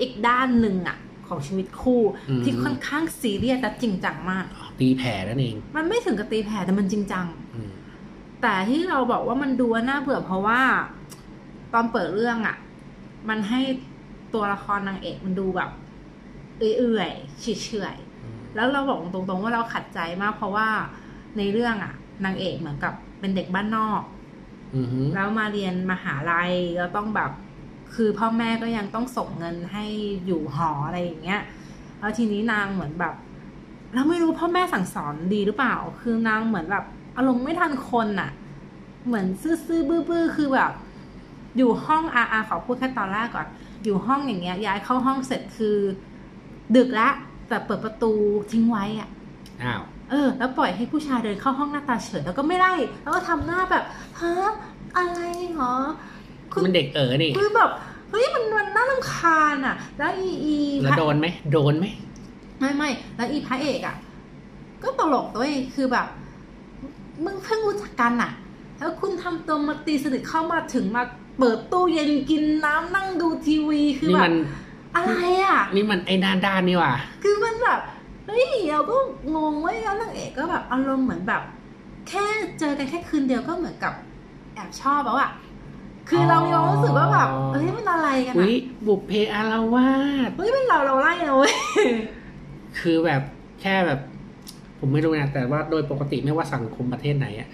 [0.00, 4.44] อีกด้านหนึ่งอะของชีวิตคู่อืมที่ค่อนข้างซีเรียสและจริงจังมาก
[4.80, 7.70] ตีแผ่นั่นเอง มันไม่ถึงกับตีแผ่แต่มันจริงจังอืม
[8.42, 10.60] แต่ที่เราบอกว่ามันดูว่าน่าเบื่อเพราะว่า
[11.72, 12.56] ตอนเปิดเรื่องอะ่ะ
[13.28, 13.60] มันให้
[14.34, 15.70] ตัวละครนางเอกมันดูแบบ
[16.58, 20.68] เอื่อยๆเฉอยๆแล้วเราบอกตรงๆว่าเราขัดใจมากเพราะว่า
[21.38, 21.94] ในเรื่องอะ่ะ
[22.24, 24.02] นางเอกเหมือนกับเป็นเด็กบ้านนอก
[24.76, 27.30] อือฮึแล้วมาเรียนมหาลัยแล้วต้องแบบ
[27.94, 29.84] คือพ่อแม่ก็ยังต้องส่งเงินให้
[30.26, 31.40] อยู่หออะไรอย่างเงี้ย
[31.98, 33.14] แล้วทีนี้นางเหมือนแบบ
[33.94, 36.84] เราไม่รู้พ่อแม่สั่งสอนดีหรือเปล่า คือนางเหมือนแบบ
[37.16, 38.30] อารมณ์ไม่ทันคนน่ะ
[39.06, 39.26] เหมือน
[39.66, 40.72] ซื่อๆบื้อๆคือแบบ
[41.56, 43.46] อยู่ห้องอาอาขอพูดแค่ตอนแรกก่อน
[43.84, 45.76] อยู่ห้องอย่างเงี้ย ย้ายเข้าห้องเสร็จคือ
[46.76, 47.08] ดึกละ
[47.48, 48.12] แต่เปิดประตู
[48.50, 49.08] ทิ้งไว้อะ
[49.62, 53.84] อ้าว เออ แล้วปล่อยให้ผู้ชายเดินเข้าห้องหน้าตาเฉยแล้วก็ไม่ไล่แล้วก็ทำหน้าแบบ
[54.20, 54.32] ฮะ
[54.96, 55.20] อะไร
[55.54, 55.74] เหรอ
[56.52, 57.70] คือมันเด็กเอ๋อนี่คือแบบ
[58.10, 61.86] เฮ้ยมันมันน่ารำคาญอะ แล้วอีอีแล้วโดนไหมโดนไหม
[62.58, 63.96] ไม่ไม่แล้วอีพระเอกอะ
[64.82, 66.06] ก็ตลกด้วยคือแบบ
[67.24, 68.32] มึงเพิ่งรู้จักกันอะ
[68.78, 71.02] แล้วคุณทำตัวมาตีสนิทเข้ามาถึงมา
[71.38, 74.34] เปิดตู้เย็นกินน้ำนั่งดูทีวีคือนี่แบมับน
[74.96, 75.14] อะไร
[75.44, 76.92] อะ นี่มันไอ้หน้าด้านนี่ว่ะ
[77.22, 77.80] คือมันแบบ
[78.26, 78.96] เฮ้ยเราก็
[79.34, 81.42] งงเว้ยแล้วนางเอกก็แบบอารมณ์เหมือนแบบ
[82.08, 82.24] แค่
[82.60, 83.92] เจอกันแค่คืนเดียวก็เหมือนกับ
[84.54, 85.30] แอบชอบแล้วอะ
[86.08, 89.90] คือเรายังรู้สึกว่าแบบเฮ้ยมันอะไรกันอุ้ยอะบุพเพอารวา
[90.28, 91.54] สเฮ้ยเป็นเราเราไล่นะเว้ย
[92.78, 93.22] คือแบบ
[93.60, 94.00] แค่แบบ
[94.78, 97.48] ผมไม่รู้นะแต่ว่าโดยปกติไม่ว่าสังคมประเทศไหนอะ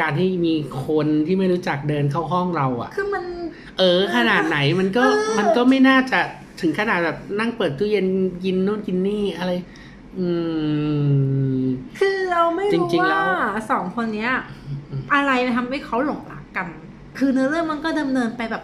[0.00, 0.54] การที่มี
[0.86, 3.24] คนที่ไม่รู้จักเดินเข้าห้องเราอะคือมัน
[3.78, 6.20] เออ ขนาดไหนมันก็เออมันก็ไม่น่าจะ
[6.60, 8.06] ถึงขนาดแบบนั่งเปิดตู้เย็น
[8.44, 9.52] กินนู่นกินนี่อะไร
[10.18, 10.28] อื
[11.62, 11.64] ม
[11.98, 14.32] คือเราไม่จรู้ริงๆแล้ว่าวสองคนเนี้ย
[15.14, 16.68] อะไรทำให้เขาหลงรักกัน
[17.18, 18.62] คือเนื้อเรื่องมันก็ดำเนินไปแบบ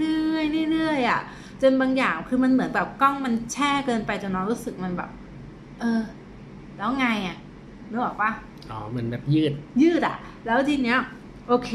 [0.00, 1.20] เรื่อยๆเรื่อยๆอะ
[1.62, 5.10] จนบางอย่างคือมันเหมือนแบบกล้องมันแช่เกินไปจนเรารู้สึกมันแบบ
[5.80, 6.00] เออ
[6.76, 7.36] แล้วไงอะ
[7.90, 8.30] นึกออกปะ
[8.70, 10.98] อ๋อเหมือนแบบยืด ยืดอะ แล้วทีเนี้ย
[11.48, 11.70] โอเค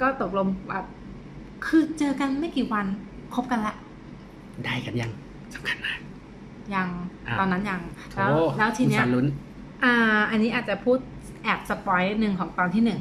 [0.00, 0.84] ก็ตกลงแบบ
[1.66, 2.86] คือเจอกันไม่กี่วัน
[3.34, 3.74] คบกันละ
[4.64, 5.10] ได้กันยัง
[5.54, 5.98] สำคัญมาก
[6.74, 6.88] ยัง
[7.26, 7.80] อะตอนนั้นยัง
[8.16, 9.26] แล้วโอ้แล้วทีเนี้ยสารลุ้น
[9.84, 9.94] อ่า
[10.30, 10.98] อันนี้อาจจะพูด
[11.42, 13.00] แอบสปอยนิดนึงของตอนที่หนึ่ง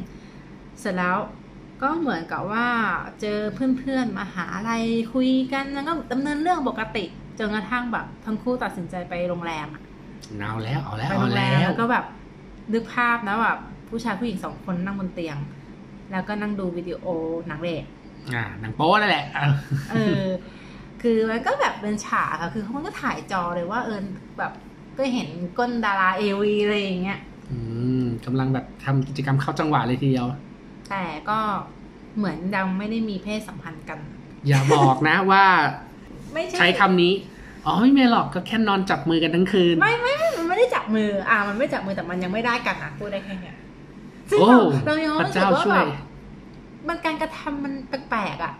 [0.79, 1.17] เสร็จแล้ว
[1.81, 2.67] ก็เหมือนกับว่า
[3.21, 3.39] เจอ
[3.77, 4.71] เพื่อนๆมาหาอะไร
[5.13, 7.05] คุยกันแล้วก็ดำเนินเรื่องปกติ
[7.39, 9.81] จนกระทั่งแบบทั้งคู่ตัดสินใจไปโรงแรมอะ
[10.39, 12.05] เอาแล้วเอาแล้วไปเอาโรงแรแล้มวแล้วก็แบบ
[12.73, 15.37] นึกภาพนะแบบผู้ชายผู้หญิงสองคนนั่งบนเตียง
[16.11, 17.05] แล้วก็นั่งดูวิดีโอ
[17.47, 17.83] หนังเรท
[18.33, 19.45] อ่าหนังโป๊นั่นแหละอะ
[19.91, 20.23] เออ
[21.07, 23.99] คือมันก็แบบเป็นฉากอะคือเขาก็ถ่ายจอเลยว่าเออ
[24.37, 24.51] แบบ
[24.97, 27.19] ก็เห็นก้นดาราเอวีอะไรอย่างเงี้ย
[27.51, 27.57] อื
[28.01, 30.27] มกำลังแบบทำกิจกรรมเข้าจังหวะเลยทีเดียว
[30.89, 31.39] แต่ก็
[32.17, 33.99] เหมือนยังไม่ได้มีเพศสัมพันธ์กัน
[34.47, 35.43] อย่าบอกนะว่า
[36.33, 37.13] ไม่ใช่ใช้คำนี้
[37.65, 43.57] อ๋อไม่มีหรอกก็แค่นอนจับมือกันทั้งคืน ไม่ไม่ไม่มันไม่ได้จับมือ อ่ามันไม่จับมือแต่มันยังไม่ได้กันอะพูดได้แค่เนี้ย
[44.29, 45.87] ซึ่งโอ้เราเรายังพระรู้สึเจ้ากว่าช่วแบยบ
[46.87, 47.73] มันการกระทำมัน
[48.09, 48.53] แปลกๆอะ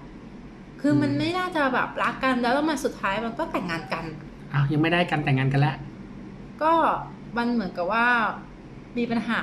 [0.82, 4.06] คือมันอืมไม่น่าจะแบบรักกันแล้วแล้วมันสุดท้ายมันก็แต่งงานกัน
[4.54, 5.78] อ้าวยังไม่ได้กันแต่งงานกันแล้ว
[6.64, 6.74] ก็
[7.38, 8.08] มันเหมือนกับว่า
[8.98, 9.42] มีปัญหา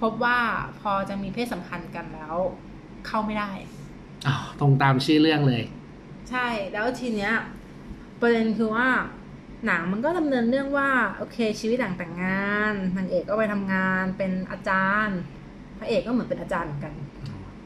[0.00, 0.38] พบว่า
[0.80, 2.34] พอจะมีเพศสัมพันธ์กันแล้ว
[3.06, 3.50] เข้าไม่ได้
[4.26, 5.62] อ้าวตรงตามชื่อเรื่องเลย
[6.30, 7.34] ใช่แล้วทีเนี้ย
[8.20, 8.88] ประเด็นคือว่า
[9.66, 15.18] หนังมันก็ดำเนินเรื่องว่าโอเค ชีวิตหลังแต่งงานนางเอกก็ไปทำงานเป็นอาจารย์
[15.78, 16.94] พระเอกก็เหมือนเป็นอาจารย์เหมือนกัน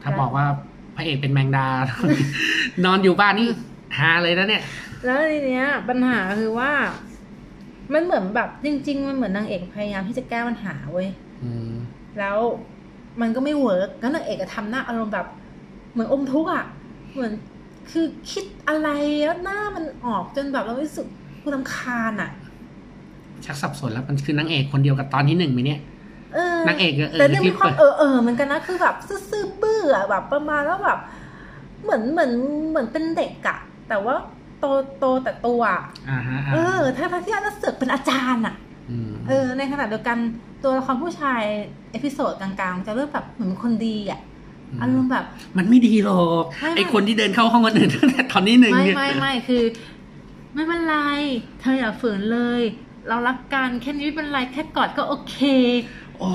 [0.01, 0.68] ถ้าบอกว่าพ
[0.99, 1.67] ระเอกเป็นแมงดา
[2.85, 3.47] นอนอยู่บ้านนี่
[3.99, 4.63] ฮาเลยนะเนี่ย
[5.05, 6.71] แล้วทีเนี้ย ปัญหาคือว่า
[7.93, 11.07] มันเหมือนแบบจริง ๆ มันเหมือนนางเอกพยายามที่จะแก้ปัญหาเว้ย
[11.43, 11.71] อืม
[12.19, 12.37] แล้ว
[13.21, 15.27] มันก็ไม่เวิร์กแล้วนางเอกก็ทำหน้าอารมณ์แบบ
[15.91, 16.65] เหมือนอมทุกข์อะ
[17.13, 17.31] เหมือน
[17.91, 18.89] คือคิดอะไร
[19.25, 21.05] แล้วหน้ามันออกจนแบบเรารู้สึก
[21.41, 22.31] กูรำคาญอะ
[23.45, 25.98] ชักสับสนแล้วมันคือนางเอกคนเดียวกับตอนที่หนึ่งไหมเนี่ยเออ
[26.67, 28.95] นางเอกเออแต่เนี่ยที่มีความเปิดเออเออเหมือนกันนะคือแบบ
[29.29, 30.99] ซื่อๆบื้ออะแบบประมาณว่าแบบ
[31.83, 32.31] เหมือนเหมือน
[32.69, 33.57] เหมือนเป็นเด็กอะ
[33.89, 34.15] แต่ว่า
[34.59, 34.65] โต
[34.99, 38.55] โตแต่ตัวอะอ่าฮะเออถ้าพระที่อาเสือกเป็นอาจารย์อะ
[39.09, 40.17] มเออ ในขณะเดียวกัน
[40.63, 41.41] ตัวละครผู้ชาย
[41.91, 44.19] เอพิโซดกลางๆ จะเริ่มแบบเหมือนเป็นคนดีอะ
[44.81, 45.25] อารมณ์แบบ
[45.57, 49.63] มันไม่ดีหรอกไม่ไม่ไอคนที่เดินเข้าห้องคนอื่นตั้งแต่ตอนนี้หนึ่งไม่เนี่ยไม่ไม่คือ
[50.53, 50.95] ไม่เป็นไร
[51.59, 52.61] เธออย่าฝืนเลย
[53.07, 55.37] เรารักกันแค่นี้ไม่เป็นไรแค่กอดก็โอเค
[56.19, 56.31] โอ้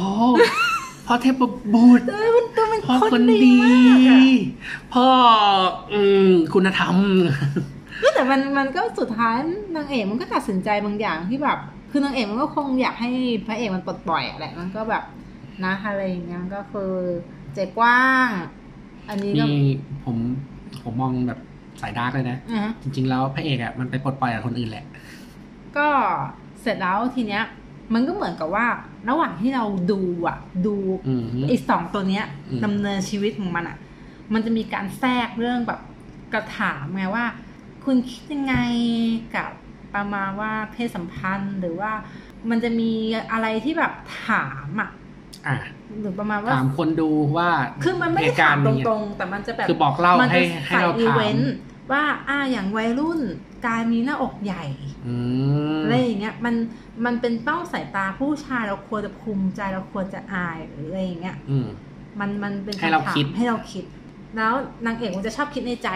[1.07, 4.18] พ่อเทพบุตรเออมันตัวมันพ่อคนคนดีดีมากอะ
[4.94, 5.07] พ่อ
[5.92, 6.97] อืมคุณธรรม
[8.03, 9.37] ก็แต่มันมันก็สุดท้าย
[9.77, 11.59] นางเอกมันก็ตัดสินใจบางอย่างที่แบบ
[11.90, 13.11] คือนางเอกมันก็คงอยากให้
[13.47, 15.05] พระเอกมันปลดปล่อยอะแหละมันก็แบบ
[15.64, 16.92] นะอะไรอย่างเงี้ยก็คือ
[17.55, 18.29] ใจกว้าง
[19.09, 19.59] อันนี้ก็นี่
[20.05, 20.16] ผม
[20.83, 21.38] ผมมองแบบ
[21.81, 24.85] สายดาร์กเลยนะอะฮะจริง ๆ แล้วพระเอกอะมันไปปลดปล่อยกับคนอื่นแหละ
[25.77, 25.88] ก็
[26.62, 27.44] เสร็จแล้วทีเนี้ย
[27.92, 28.66] มันก็เหมือนกับว่า
[29.09, 30.77] ระหว่างที่เราดูอะ ดู
[31.09, 33.77] อืมไอ้สองตัวเนี้ยอืมดำเนินชีวิตของมันอะ
[34.33, 35.81] มันจะมีการแทรกเรื่องแบบ
[36.33, 37.25] กระถามไงว่า
[37.85, 38.57] คุณคิดยังไง
[39.37, 39.51] กับ
[39.94, 41.92] ประมาณว่าเพศสัมพันธ์หรือว่า
[42.51, 42.92] มันจะมี
[43.33, 43.92] อะไรที่แบบ
[44.27, 44.90] ถามอะ
[45.47, 45.57] อะ
[46.01, 47.49] หรือประมาณว่าถามคนดูว่า
[47.83, 51.55] คือมันไม่เหได้ตุการถามณ์ตนี้รงๆ แต่มันจะแบบคือบอกเล่ามันให้จะให้ใส่เราอีถามเวนต์
[51.92, 53.20] ว่าอ่าอย่างวัยรุ่น
[53.64, 54.64] การมีหน้าอกใหญ่
[55.07, 55.16] อื
[55.77, 56.55] มอะไรอย่างเงี้ยมัน
[57.05, 61.66] มันเป็นเป้าสายตาผู้ชายเราควรจะภูมิใจเราควรจะอายหรืออะไรอย่างเงี้ยอืม
[62.20, 63.85] มันมันเป็นให้เราำถมคิดให้เราคิด
[64.37, 64.53] แล้ว
[64.87, 65.88] นางเอกมันจะชอบคิดในใจ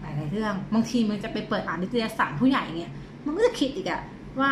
[0.00, 2.92] หลายๆเรื่อง บางทีมันจะไปเปิดอ่านนิตยสารผู้ใหญ่เงี้ย
[3.24, 4.02] มันก็จะคิดอีกอะ
[4.40, 4.50] ว่า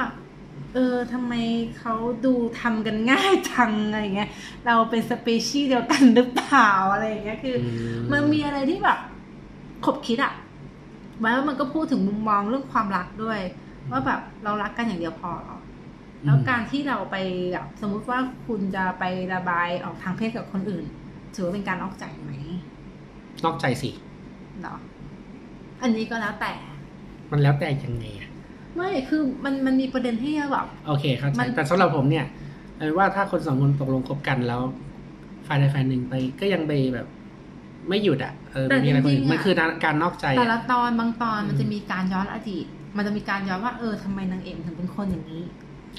[0.74, 1.35] เออทำไม
[1.79, 4.31] เขาดูทำกันง่ายจังอะไรเงี้ย
[4.66, 7.57] เราเป็นสเปชีส์เดียวกันหรือเปล่าอะไรอย่างเงี้ยคือ
[8.12, 8.98] มันมีอะไรที่แบบ
[9.85, 10.33] ขบคิดอะ
[11.20, 13.40] หมายว่ามันก็พูดถึงมุมมองเรื่องความรักด้วย
[13.90, 15.59] ว่าแบบเรารักกันอย่างเดียวพอเหรอ
[16.24, 17.16] แล้วการที่เราไป
[17.53, 20.85] แบบสมมุติว่าคุณจะไประบายออกทางเพศกับคนอื่น
[21.35, 22.33] ถือว่าเป็นการนอกใจไหม
[23.44, 23.90] นอกใจสิ
[24.62, 24.79] เนาะ
[25.83, 26.53] อันนี้ก็แล้วแต่
[27.31, 28.31] มันแล้วแต่ยังไงอะ
[28.77, 32.27] ไม่คือมันมันมีประเด็นที่แบบโอเคเข้าใจมันแต่สำหรับผมเนี่ย
[32.74, 34.62] เอาเป็นว่าถ้าคนสองคนตกลงคบกันแล้ว
[35.46, 37.07] ฝ่ายใดฝ่ายหนึ่งไปก็ยังไปแบบ
[37.88, 42.66] ไม่หยุดอะเออแต่มีอะไรคนจริอื่งนๆมันอะคือการนอกใจแต่อะละตอนบางตอนอืมมันจะมีการย้อนอดีต
[42.97, 45.42] มันจะมีการย้อนว่าเออทำไมนางเอกถึงเป็นคนอย่างนี้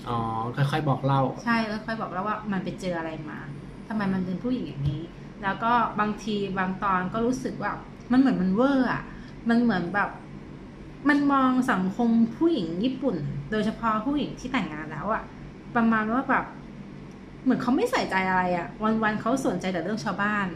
[0.08, 0.20] อ๋อ
[0.56, 3.40] ค่อยๆบอกเล่า ใช่แล้วค่อยบอกแล้วว่ามันไปเจออะไรมา
[3.88, 5.02] ทำไมมันเป็นผู้หญิงอย่างนี้
[5.44, 7.72] แล้วก็บางทีบางตอนก็รู้สึกว่า
[8.12, 9.04] มันเหมือนมันเวอร์อะ
[9.50, 10.10] มันเหมือนแบบ
[11.10, 13.16] มันมองสังคมผู้หญิงญี่ปุ่น
[13.52, 15.24] โดยเฉพาะผู้หญิงที่แต่งงานแล้วอะ
[15.76, 16.46] ประมาณว่าแบบ
[17.44, 18.68] เหมือนเขาไม่ใส่ใจอะไรอะ
[19.04, 20.48] วันๆเขาสนใจแต่เรื่องชาวบ้าน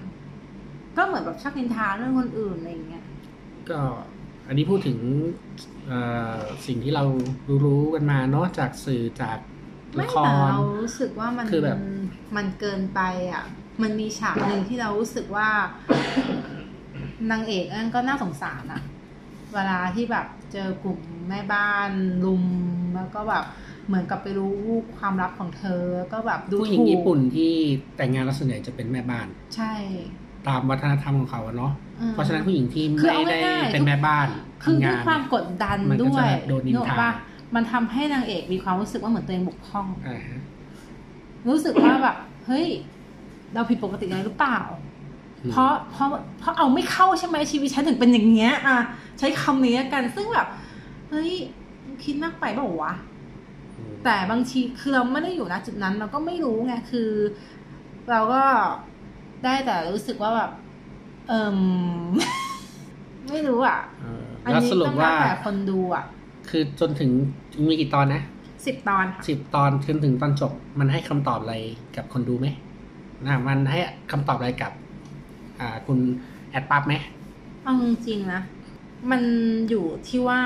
[1.00, 3.04] ก็เหมือนแบบชักนินทาเรื่องคนอื่นอะไรอย่างเงี้ย
[3.70, 3.82] ก็
[4.48, 4.98] อันนี้พูดถึง
[5.88, 6.00] เอ่
[6.36, 7.04] อสิ่งที่เรา
[7.66, 9.38] รู้ๆกันมาเนาะจากสื่อจาก
[9.96, 11.78] ไม่ละคแต่รเรารู้สึกว่ามันคือแบบ
[12.36, 13.44] มันเกินไปอะ
[13.82, 15.50] มันมีฉากหนึ่งที่เรารู้สึกว่า
[17.32, 18.82] นางเอกนั่นก็น่าสงสารอะ
[19.54, 21.90] เวลาที่แบบเจอกลุ่มแม่บ้าน
[22.26, 22.44] ลุม
[22.96, 23.46] แล้วก็แบบ
[23.88, 24.56] เหมือนกับไปรู้
[24.98, 25.84] ความลับของเธอ
[26.14, 27.54] ก็แบบดูผู้หญิงถูกญี่ปุ่นที่
[27.98, 29.74] แต่งงานแล้วส่วนใหญ่จะเป็นแม่บ้าน ใช่
[30.47, 31.71] ตามวัฒนธรรมของเขาอะเนาะ
[32.02, 34.28] อืม เพราะฉะนั้นผู้หญิงที่คือไม่เอาได้ง่ายๆ เป็นแม่บ้าน
[34.63, 37.12] คือทำด้วงายน ความกดดันมันก็ด้วยจะโดนนินทานึกออกปะ
[37.56, 40.41] มันทำให้นางเอกมีความรู้สึกว่าเหมือนตัวเองบกพร่อง อ่าฮะ
[41.47, 42.15] รู้สึกว่าแบบ
[42.47, 42.67] เฮ้ย
[43.54, 44.60] เราผิดปกติอะไรหรือเปล่า
[45.52, 46.08] เพราะเพราะ
[46.39, 48.78] เพราะเอาไม่เข้าใช่ไหมชีวิตฉันถึงเป็นอย่างเงี้ยอะ
[49.19, 50.47] ใช้คำนี้กัน ซึ่งแบบ
[51.10, 51.32] เฮ้ย
[52.04, 52.93] คิดมากไปเปล่าวะ
[53.78, 57.10] อืมแต่บางทีคือเราไม่ได้อยู่ณจุดนั้นเราก็ไม่รู้ไงคือ
[58.10, 58.43] เราก็
[59.43, 60.52] ได้แต่รู้สึกว่าแบบ
[61.28, 61.58] เอิม
[63.32, 66.06] ไม่รู้อะเอออันแล้วนี้สรุปต้องแล้ว่าวแต่คนดูอะ
[66.49, 67.12] คือจนถึง
[67.69, 68.21] มีกี่ตอนนะ
[68.65, 71.56] สิบตอนค่ะสิบตอนจนถึงตอนจบ มันให้คำตอบอะไร
[71.95, 72.47] กับคนดูไหม
[73.25, 73.80] นะมันให้
[74.12, 74.71] คำตอบอะไรกับ
[75.60, 75.99] อ่า คุณ
[76.52, 76.93] แอดปั๊บไหม
[77.63, 78.41] เอาจริงๆนะ
[79.12, 79.21] มัน
[79.69, 80.39] อยู่ที่ว่า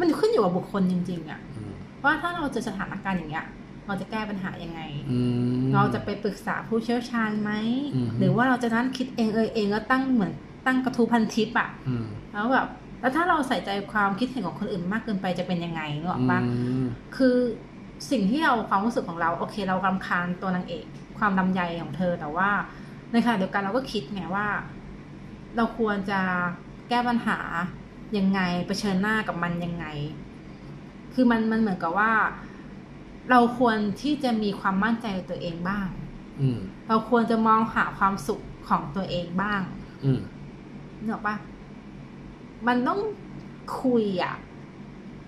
[0.00, 1.72] มันขึ้นอยู่กับบุคคลจริง ๆอะอืม
[2.04, 3.46] ว่าถ้าเราเจอสถานการณ์อย่างเงี้ย
[3.86, 5.20] เราจะแก้ปัญหายังไงอื
[5.62, 7.52] มเราจะไปปรึกษาผู้เชี่ยวชาญไหม
[7.94, 10.32] อืมหรือว่าเราจะนั่งคิดเองเออเองแล้วตั้งเหมือน
[10.66, 12.66] ตั้งกระทู้พันทิปอะอืมแล้วแบบ
[13.00, 16.50] แล้วถ้าเราใส่ใจความคิดเห็นของคนอื่นมากเกินไปจะเป็นยังไงนึกออกปะอื
[16.82, 16.84] ม
[17.16, 17.36] คือ
[18.10, 20.84] สิ่งที่เราความรู้สึกของเรา โอเค เรารำคาญตัวนางเอก
[21.18, 22.50] ความลำใยของเธอแต่ว่า
[23.12, 24.46] ในขณะเดียวกันเราก็คิดไงว่า
[25.56, 26.20] เราควรจะ
[26.88, 27.38] แก้ปัญหา
[28.18, 29.86] ยังไงเผชิญหน้ากับมันยังไง
[31.14, 32.12] คือมันมันเหมือนกับว่า
[33.30, 35.86] เราควรที่จะมีความมั่นใจในตัวเองบ้าง
[36.40, 36.58] อืม
[36.88, 39.60] เราควรจะมองหาความสุขของตัวเองบ้าง
[40.04, 40.20] อืม
[41.02, 41.36] นึกออกปะ
[42.66, 43.00] มันต้อง
[43.82, 44.34] คุยอะ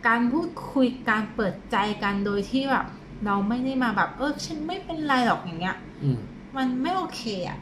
[0.07, 2.87] การพูดคุยการเปิดใจกันโดยที่แบบ
[3.27, 6.19] เราไม่ได้มาแบบ เออฉันไม่เป็นไรหรอกอย่างเงี้ยอืม
[6.57, 7.59] มันไม่โอเคอะ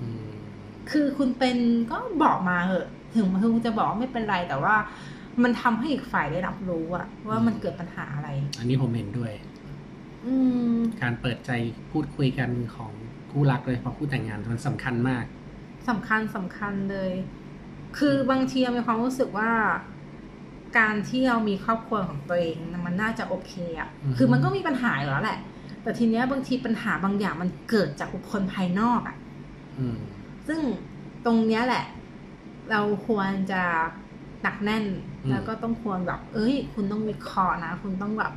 [0.00, 0.36] อืม
[0.90, 1.56] คือคุณเป็น
[1.90, 4.74] ก็บอกมาเหอะถึงคุณจะบอกว่าไม่เป็นไรแต่ว่า
[5.42, 9.55] มันทำให้อีกฝ่ายได้รับรู้อะว่ามันเกิดปัญหาอะไร อันนี้ผมเห็นด้วยอืม
[11.02, 11.50] การเปิดใจ
[11.90, 12.92] พูดคุยกันของ
[13.30, 15.24] คู่รักเลยพอคู่แต่งงานมันสำคัญมาก
[15.88, 17.12] สำคัญสำคัญเลย
[17.98, 19.52] คือบางทีเรามีความรู้สึกว่า
[20.78, 25.38] การที่เรามีครอบครัวของตัวเองมันน่าจะโอเคอะอือฮึคือมันก็มีปัญหาอยู่แล้วแหละ
[25.82, 29.16] แต่ทีเนี้ยบางทีปัญหาบางอย่างมันเกิดจากบุคคลภายนอกอะ
[29.78, 30.00] อืม
[30.48, 30.60] ซึ่ง
[31.24, 31.84] ตรงเนี้ยแหละ
[32.70, 33.62] เราควรจะ
[34.42, 34.84] หนักแน่น
[35.24, 38.32] อืมแล้วก็ต้องควรแบบ เอ้ย คุณต้องวิเคราะห์นะ คุณต้องแบบ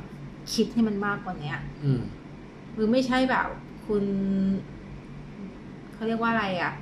[0.54, 2.02] คิดให้มันมากกว่าเนี้ยอืม
[2.74, 3.48] หรือไม่ใช่แบบ
[3.86, 4.04] คุณ
[5.92, 6.72] เขาเรียกว่าอะไรอะ่ะ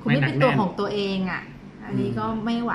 [0.00, 1.42] คุณไม่ไม่หนักเป็นตัวแน่นของตัวเองอะ่ะ
[1.84, 2.74] อันนี้อืมก็ไม่ไหว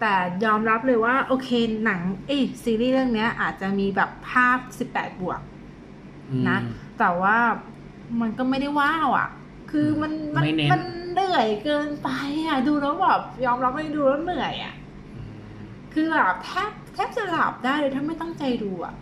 [0.00, 1.48] แต่ยอมรับเลยว่า โอเค
[1.84, 5.40] หนังเอ้ยซีรีส์เรื่องเนี้ย อาจจะมีแบบภาพสิบแปดบวก
[6.30, 6.58] อืมนะ
[6.98, 7.36] แต่ว่า
[8.20, 9.28] มันก็ไม่ได้ว้าวอะ่ะ
[9.70, 12.08] คือมันมันไม่เน้นมันเหนื่อยเกินไป
[12.46, 14.74] อะ่ะ ดูแล้วแบบยอมรับไม่ดูแล้วเหนื่อยอะ่ะ
[15.14, 18.94] อืมคือแบบแทบแทบจะหลับได้เลยถ้าไม่ตั้งใจดูอะ่ะ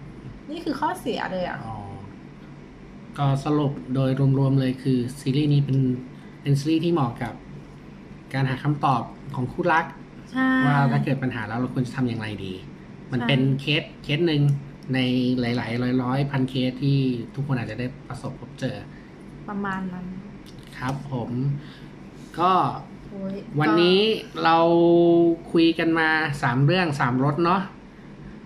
[0.51, 1.77] นี่คือข้อเสียเลยอะอ๋อ
[3.19, 5.79] ก็สรุปโดยรวมๆเลยคือซีรีส์นี้เป็น
[6.43, 7.35] เป็นซีรีส์ที่เหมาะกับ
[8.35, 9.03] การหาคำตอบ
[9.35, 9.87] ของคู่รัก
[10.33, 12.53] ใช่ว่าถ้าเกิดปัญหาแล้วเราควรจะทำอย่างไรดี
[13.13, 14.43] มันใช่เป็นเคสเคสหนึ่ง
[14.95, 14.99] ใน
[15.41, 16.99] หลาย ๆ ร้อยร้อยๆพันเคสที่
[17.35, 18.77] ทุกคนอาจจะได้ประสบพบเจอ
[19.49, 20.07] ประมาณนั้น
[20.79, 21.31] ครับผม
[22.39, 22.53] ก็
[23.11, 24.01] โอ้ยวันนี้
[24.45, 24.59] เรา
[25.53, 26.09] คุยกันมา
[26.43, 27.61] สามเรื่องสามรสเนาะ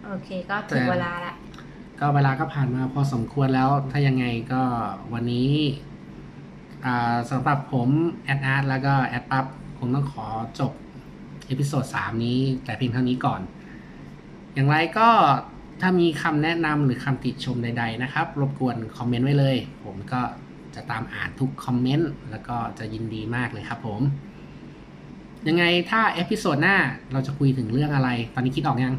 [0.06, 1.34] โอเค ก็ถึงแต่เวลาละ
[2.00, 4.62] ก็เวลาก็ผ่านมาพอสมควรแล้ว ถ้ายังไงก็
[5.12, 5.52] วันนี้
[6.84, 7.88] อ่าสำหรับผม
[8.24, 9.44] แอดอาร์ตแล้วก็แอดปั๊บ
[9.78, 10.26] คงต้องขอ
[10.60, 10.72] จบ
[11.46, 13.40] episode สามนี้แต่เพียงเท่านี้ก่อน
[14.54, 15.08] อย่างไรก็
[15.80, 20.20] ถ้ามีคำแนะนำหรือคำติชมใด ๆ นะครับ รบกวนคอมเมนต์ไว้เลย ผมก็
[20.74, 24.00] จะตามอ่านทุกคอมเมนต์แล้วก็จะยินดีมากเลยครับผม
[25.48, 26.76] ยังไงถ้า episode หน้า
[27.12, 28.94] เราจะคุยถึงเรื่องอะไร ตอนนี้คิดออกยัง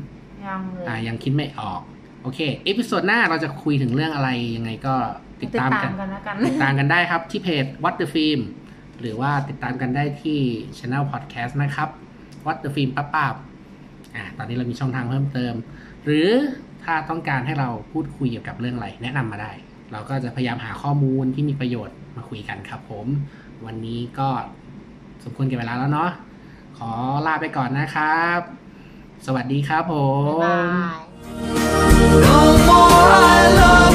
[0.46, 1.82] ยังเลยอ่ายังคิดไม่ออก
[2.22, 4.96] โอเค episode หน้าเราจะคุยถึงเรื่องอะไรยังไงก็
[5.42, 8.42] ติดตามกันกันแล้วกันติดตามกันได้ครับที่เพจ What the Film
[9.00, 10.40] หรือว่าติดตามกันได้ที่
[10.78, 11.90] Channel Podcast นะครับ
[12.46, 13.36] What the Film ป้าป้าบ
[14.16, 15.54] อ่าตอนนี้เรามีช่องทางเพิ่มเติม
[16.06, 16.30] หรือ
[16.84, 19.52] ถ้าต้องการให้เราพูดคุยเกี่ยวกับเรื่องอะไร แนะนำมาได้
[19.92, 23.06] เราก็จะพยายามหาข้อมูลที่มีประโยชน์มาคุยกันครับผม
[23.66, 24.30] วันนี้ก็
[25.24, 26.12] สมควรแก่เวลาแล้วเนาะ
[26.78, 26.92] ขอ
[27.28, 28.40] ลาไปก่อนนะครับ
[29.26, 30.60] สวัสดีครับผม บ๊ายบา
[31.60, 31.61] ย
[32.10, 33.91] No more I love